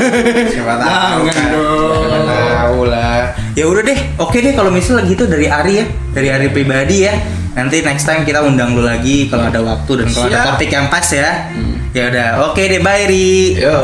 Siapa 0.54 0.74
tahu 0.78 1.20
Jangan 1.26 1.34
kan. 1.34 1.48
Siapa 1.90 2.18
tahu 2.30 2.80
lah. 2.86 3.20
Ya 3.58 3.64
udah 3.66 3.82
deh. 3.82 3.98
Oke 4.22 4.38
deh 4.38 4.54
kalau 4.54 4.70
misalnya 4.70 5.10
gitu 5.10 5.26
dari 5.26 5.50
Ari 5.50 5.72
ya, 5.82 5.84
dari 6.14 6.28
Ari 6.30 6.46
pribadi 6.54 7.02
ya. 7.02 7.18
Nanti 7.58 7.82
next 7.82 8.06
time 8.06 8.22
kita 8.22 8.46
undang 8.46 8.78
lu 8.78 8.86
lagi 8.86 9.26
kalau 9.26 9.50
ada 9.50 9.58
waktu 9.58 10.06
dan 10.06 10.08
kalau 10.14 10.26
ada 10.30 10.54
topik 10.54 10.70
yang 10.70 10.86
pas 10.86 11.08
ya. 11.10 11.50
Hmm. 11.50 11.74
Ya 11.90 12.06
udah. 12.06 12.28
Oke 12.54 12.62
deh, 12.70 12.78
bye 12.78 13.10
Ri. 13.10 13.58
Yo, 13.58 13.74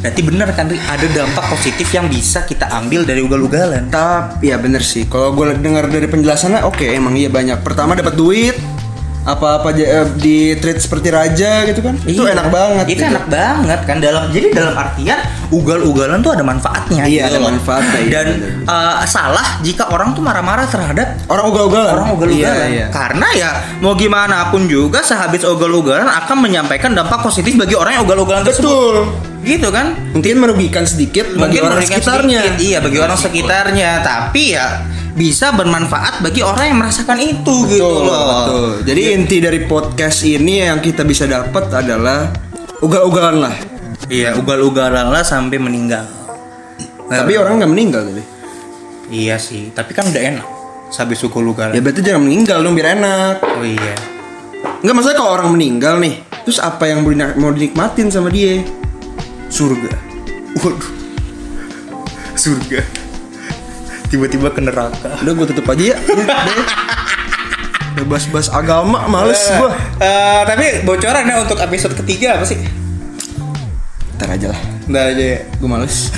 Berarti 0.00 0.20
bener 0.24 0.48
kan 0.56 0.64
Ri? 0.68 0.80
ada 0.80 1.06
dampak 1.12 1.44
positif 1.52 1.88
yang 1.92 2.08
bisa 2.08 2.44
kita 2.48 2.68
ambil 2.72 3.04
dari 3.04 3.20
ugal-ugalan. 3.20 3.92
Tapi 3.92 4.48
ya 4.48 4.56
bener 4.56 4.80
sih. 4.80 5.04
Kalau 5.08 5.36
gue 5.36 5.56
dengar 5.60 5.88
dari 5.88 6.08
penjelasannya, 6.08 6.64
oke 6.64 6.84
emang 6.88 7.16
iya 7.16 7.28
banyak. 7.28 7.60
Pertama 7.60 7.92
dapat 7.92 8.16
duit, 8.16 8.56
apa-apa 9.22 9.70
aja 9.70 9.84
eh, 9.84 10.06
di 10.14 10.36
treat 10.56 10.78
seperti 10.78 11.08
raja 11.08 11.64
gitu 11.64 11.80
kan. 11.80 11.92
Itu 12.00 12.22
Iya. 12.22 12.32
enak 12.34 12.46
banget. 12.48 12.84
Itu 12.88 12.94
gitu. 12.96 13.10
enak 13.10 13.24
banget 13.26 13.80
kan 13.82 13.96
dalam 13.98 14.22
jadi 14.28 14.46
dalam 14.50 14.74
artian 14.74 15.18
ugal-ugalan 15.50 16.18
tuh 16.18 16.32
ada 16.32 16.40
manfaatnya. 16.40 17.02
Iya, 17.02 17.26
gitu 17.26 17.28
ada 17.28 17.38
manfaatnya, 17.42 17.98
iya, 18.00 18.10
Dan 18.10 18.26
bener. 18.32 18.50
eh, 18.64 19.04
salah 19.04 19.60
jika 19.60 19.84
orang 19.86 20.12
tuh 20.12 20.20
marah-marah 20.20 20.64
terhadap 20.64 21.20
Orang 21.26 21.44
ugal-ugalan. 21.48 21.92
orang 21.92 22.08
ugal-ugalan. 22.12 22.56
Iya, 22.56 22.66
iya. 22.70 22.86
Karena 22.88 23.26
ya 23.32 23.50
mau 23.78 23.92
gimana 23.92 24.48
pun 24.48 24.64
juga 24.64 25.00
sehabis 25.00 25.44
ugal-ugalan 25.44 26.06
akan 26.06 26.36
menyampaikan 26.40 26.90
dampak 26.90 27.20
positif 27.20 27.54
bagi 27.54 27.74
orang 27.74 27.94
yang 27.94 28.04
ugal-ugalan 28.04 28.42
tersebut. 28.42 28.64
Betul. 28.64 28.96
Gitu 29.40 29.68
kan? 29.68 29.96
Mungkin 30.12 30.36
merugikan 30.36 30.84
sedikit 30.84 31.24
bagi 31.30 31.56
Mungkin 31.56 31.62
orang 31.66 31.80
sekitarnya. 31.82 32.40
sedikit, 32.42 32.60
iya 32.62 32.78
bagi 32.78 32.98
orang 32.98 33.16
sekitarnya, 33.16 33.90
tapi 34.00 34.52
ya 34.52 34.66
bisa 35.14 35.50
bermanfaat 35.50 36.22
bagi 36.22 36.40
orang 36.40 36.74
yang 36.74 36.78
merasakan 36.78 37.18
itu 37.18 37.54
gitu 37.66 37.82
Betul, 37.82 38.06
loh. 38.06 38.24
betul. 38.30 38.68
Jadi 38.86 39.00
inti 39.14 39.36
dari 39.42 39.60
podcast 39.66 40.22
ini 40.22 40.62
yang 40.62 40.78
kita 40.78 41.02
bisa 41.02 41.26
dapat 41.26 41.66
adalah 41.74 42.30
ugal-ugalan 42.80 43.36
lah. 43.42 43.56
Iya, 44.06 44.38
ugal-ugalan 44.38 45.10
lah 45.10 45.22
sampai 45.26 45.58
meninggal. 45.58 46.06
Tapi 47.10 47.32
orang 47.34 47.58
nggak 47.62 47.72
meninggal 47.72 48.02
tadi. 48.06 48.24
Iya 49.10 49.36
sih, 49.42 49.74
tapi 49.74 49.90
kan 49.90 50.06
udah 50.06 50.22
enak. 50.22 50.46
Habis 50.90 51.22
ugal-ugalan. 51.26 51.74
Ya 51.74 51.80
berarti 51.82 52.00
jangan 52.02 52.22
meninggal 52.26 52.62
dong 52.62 52.74
biar 52.74 52.98
enak. 52.98 53.42
Oh 53.42 53.66
iya. 53.66 53.94
Enggak 54.82 54.94
masalah 54.94 55.16
kalau 55.18 55.32
orang 55.34 55.50
meninggal 55.54 55.98
nih. 55.98 56.22
Terus 56.46 56.58
apa 56.62 56.88
yang 56.88 57.04
mau 57.36 57.50
dinikmatin 57.52 58.10
sama 58.10 58.30
dia? 58.30 58.62
Surga. 59.50 59.90
Waduh. 60.58 60.90
Surga. 62.34 62.99
Tiba-tiba 64.10 64.50
ke 64.50 64.60
neraka. 64.60 65.22
Udah 65.22 65.32
gue 65.32 65.46
tutup 65.48 65.66
aja 65.70 65.94
ya. 65.94 65.96
Udah. 66.02 66.38
Bahas-bahas 68.00 68.48
agama 68.50 69.06
males 69.06 69.38
gue. 69.38 69.70
Eh, 70.00 70.42
tapi 70.42 70.66
bocoran 70.82 71.22
ya 71.22 71.36
untuk 71.38 71.60
episode 71.60 71.94
ketiga 71.94 72.34
apa 72.34 72.44
sih? 72.44 72.58
Ntar 74.16 74.34
aja 74.34 74.46
lah. 74.50 74.60
Ntar 74.84 75.04
aja 75.14 75.24
ya. 75.36 75.38
Gue 75.56 75.68
males. 75.68 76.10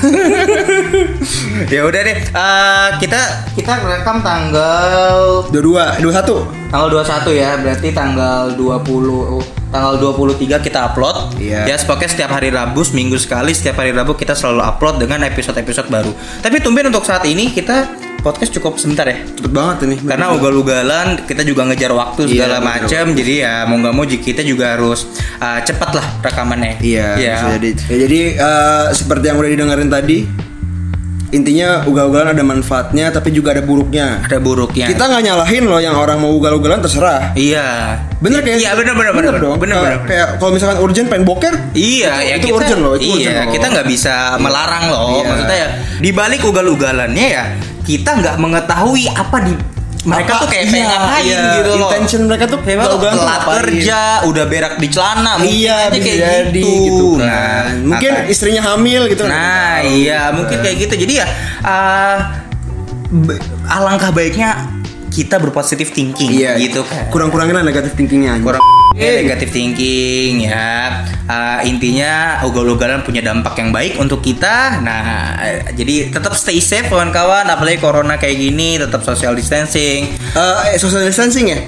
ya 1.75 1.85
udah 1.85 2.01
deh. 2.01 2.19
Eh, 2.23 2.89
kita 2.97 3.21
kita 3.53 3.73
rekam 3.83 4.25
tanggal 4.25 5.45
Dua 5.53 5.63
dua, 5.63 5.85
dua 6.01 6.13
satu. 6.15 6.49
tanggal 6.73 6.89
21 6.89 7.29
ya. 7.37 7.51
Berarti 7.61 7.89
tanggal 7.93 8.57
20 8.57 9.62
tanggal 9.73 9.97
23 9.97 10.61
kita 10.61 10.93
upload. 10.93 11.41
Iya. 11.41 11.65
Ya, 11.65 11.77
podcast 11.83 12.15
setiap 12.15 12.37
hari 12.37 12.53
Rabu, 12.53 12.85
seminggu 12.85 13.17
sekali 13.17 13.57
setiap 13.57 13.81
hari 13.81 13.97
Rabu 13.97 14.13
kita 14.15 14.37
selalu 14.37 14.61
upload 14.61 15.01
dengan 15.01 15.25
episode-episode 15.25 15.89
baru. 15.89 16.13
Tapi 16.45 16.61
tumben 16.61 16.93
untuk 16.93 17.09
saat 17.09 17.25
ini 17.25 17.49
kita 17.51 17.89
podcast 18.23 18.55
cukup 18.55 18.79
sebentar 18.79 19.09
ya. 19.09 19.19
Cepet 19.25 19.51
banget 19.51 19.77
ini. 19.89 19.97
Karena 19.99 20.31
ugal-ugalan 20.31 21.27
kita 21.27 21.43
juga 21.43 21.67
ngejar 21.67 21.91
waktu 21.91 22.29
Iya, 22.29 22.47
segala 22.47 22.57
macam. 22.63 23.05
Jadi 23.17 23.35
ya 23.43 23.67
mau 23.67 23.77
nggak 23.83 23.95
mau 23.97 24.05
kita 24.07 24.47
juga 24.47 24.79
harus 24.79 25.09
uh, 25.43 25.59
cepet 25.65 25.91
lah 25.91 26.07
rekamannya. 26.23 26.79
Iya, 26.79 27.09
Ya. 27.19 27.35
bisa 27.35 27.49
jadi. 27.59 27.71
Ya, 27.91 27.97
jadi 28.07 28.21
eh, 28.39 28.85
seperti 28.95 29.25
yang 29.27 29.37
udah 29.43 29.51
didengerin 29.51 29.91
tadi, 29.91 30.17
intinya 31.33 31.83
ugal-ugalan 31.89 32.37
ada 32.37 32.45
manfaatnya 32.45 33.09
tapi 33.09 33.33
juga 33.33 33.57
ada 33.57 33.65
buruknya. 33.65 34.21
Ada 34.21 34.37
buruknya. 34.39 34.87
Kita 34.87 35.09
nggak 35.09 35.23
nyalahin 35.25 35.65
loh 35.65 35.81
yang 35.81 35.97
orang 35.97 36.21
mau 36.21 36.31
ugal-ugalan 36.37 36.79
terserah. 36.79 37.33
Iya. 37.33 37.99
Bener 38.21 38.45
kayak 38.45 38.61
Iya 38.61 38.71
bener 38.77 38.95
bener 38.95 39.13
bener 39.17 39.35
dong. 39.41 39.57
Bener 39.57 39.75
Kayak- 39.75 39.83
bener. 39.83 39.99
bener. 39.99 40.09
Kayak 40.09 40.29
kalau 40.39 40.53
misalkan 40.53 40.79
urgent 40.79 41.09
pengen 41.09 41.25
boker, 41.25 41.55
Iya, 41.73 42.13
Itu- 42.13 42.29
ya 42.29 42.35
itu 42.37 42.47
kita, 42.47 42.57
urgent 42.61 42.81
loh, 42.85 42.95
itu 42.95 43.03
iya, 43.03 43.13
urgent 43.17 43.35
loh. 43.35 43.53
kita 43.57 43.67
nggak 43.73 43.87
bisa 43.89 44.15
melarang 44.37 44.85
loh. 44.87 45.09
Iya. 45.11 45.25
Maksudnya 45.27 45.57
ya, 45.57 45.69
di 45.99 46.11
balik 46.13 46.41
ugal-ugalannya 46.45 47.27
ya, 47.27 47.45
kita 47.83 48.11
nggak 48.13 48.37
mengetahui 48.37 49.05
apa 49.09 49.37
di 49.41 49.53
mereka 50.03 50.33
Apa- 50.35 50.43
tuh 50.43 50.49
kayak 50.51 50.65
pengen 50.67 50.83
iya, 50.83 50.99
ngapain 50.99 51.23
iya. 51.23 51.39
gitu 51.39 51.71
loh. 51.79 51.79
Intention 51.79 52.21
mereka 52.27 52.45
tuh 52.51 52.59
kayak 52.59 52.79
tuh 52.91 52.99
telat 52.99 53.43
kerja, 53.47 54.01
udah 54.27 54.45
berak 54.51 54.75
di 54.83 54.89
celana, 54.91 55.33
iya 55.47 55.77
bisa 55.95 56.03
kayak 56.03 56.19
jadi 56.19 56.59
gitu. 56.59 56.83
gitu, 56.83 57.07
kan. 57.23 57.31
Nah, 57.31 57.63
mungkin 57.87 58.13
istrinya 58.27 58.63
hamil 58.75 59.03
gitu. 59.07 59.23
Nah, 59.31 59.79
iya, 59.87 60.35
mungkin 60.35 60.59
kayak 60.59 60.77
gitu. 60.83 60.95
Jadi 61.07 61.13
ya 61.23 61.27
uh, 61.63 62.19
alangkah 63.71 64.11
baiknya 64.11 64.82
kita 65.13 65.37
berpositif 65.37 65.93
thinking 65.93 66.33
Iya, 66.33 66.57
gitu 66.57 66.81
kan. 66.83 67.13
Kurang-kurangin 67.13 67.61
negatif 67.61 67.93
thinkingnya. 67.93 68.41
kurang 68.41 68.65
negatif 68.97 69.49
thinking 69.53 70.49
ya 70.49 71.05
Uh, 71.23 71.65
intinya 71.65 72.43
ugal-ugalan 72.45 73.01
punya 73.07 73.25
dampak 73.25 73.57
yang 73.57 73.73
baik 73.73 73.97
untuk 73.97 74.21
kita 74.21 74.83
nah 74.85 75.33
eh, 75.41 75.65
jadi 75.73 76.13
tetap 76.13 76.35
stay 76.37 76.61
safe 76.61 76.91
kawan-kawan 76.93 77.47
apalagi 77.49 77.81
corona 77.81 78.21
kayak 78.21 78.37
gini 78.37 78.77
tetap 78.77 79.01
social 79.01 79.33
distancing 79.33 80.13
Eh, 80.13 80.57
eh, 80.75 80.77
social 80.77 81.01
distancing 81.01 81.57
ya? 81.57 81.63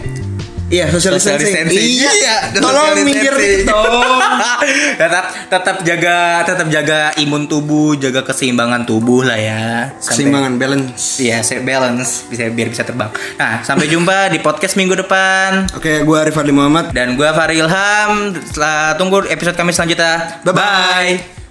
Iya, 0.73 0.89
social, 0.89 1.21
distancing. 1.21 1.77
Iya, 1.77 2.11
social 2.11 2.41
tolong 2.57 3.05
minggir 3.05 3.35
dikit 3.37 3.69
dong. 3.69 4.21
tetap 5.01 5.25
tetap 5.47 5.77
jaga 5.85 6.17
tetap 6.43 6.67
jaga 6.73 7.13
imun 7.21 7.45
tubuh 7.45 7.93
jaga 7.95 8.25
keseimbangan 8.25 8.89
tubuh 8.89 9.29
lah 9.29 9.37
ya 9.37 9.93
Sampai- 10.01 10.25
Keseimbangan 10.25 10.53
balance. 10.57 11.21
Iya, 11.21 11.45
saya 11.45 11.61
balance 11.61 12.25
bisa 12.27 12.49
biar 12.49 12.69
bisa 12.73 12.83
terbang. 12.83 13.13
Nah, 13.37 13.61
sampai 13.61 13.87
jumpa 13.87 14.33
di 14.33 14.41
podcast 14.41 14.75
minggu 14.75 14.97
depan. 14.97 15.69
Oke, 15.77 16.01
gua 16.03 16.25
Arif 16.25 16.35
Muhammad. 16.49 16.97
Dan 16.97 17.15
gua 17.15 17.37
Fahri 17.37 17.61
Ilham. 17.61 18.33
Setelah 18.41 18.97
tunggu 18.97 19.21
episode 19.29 19.55
kami 19.55 19.71
selanjutnya. 19.71 20.41
Bye-bye. 20.43 21.09
Bye. 21.21 21.44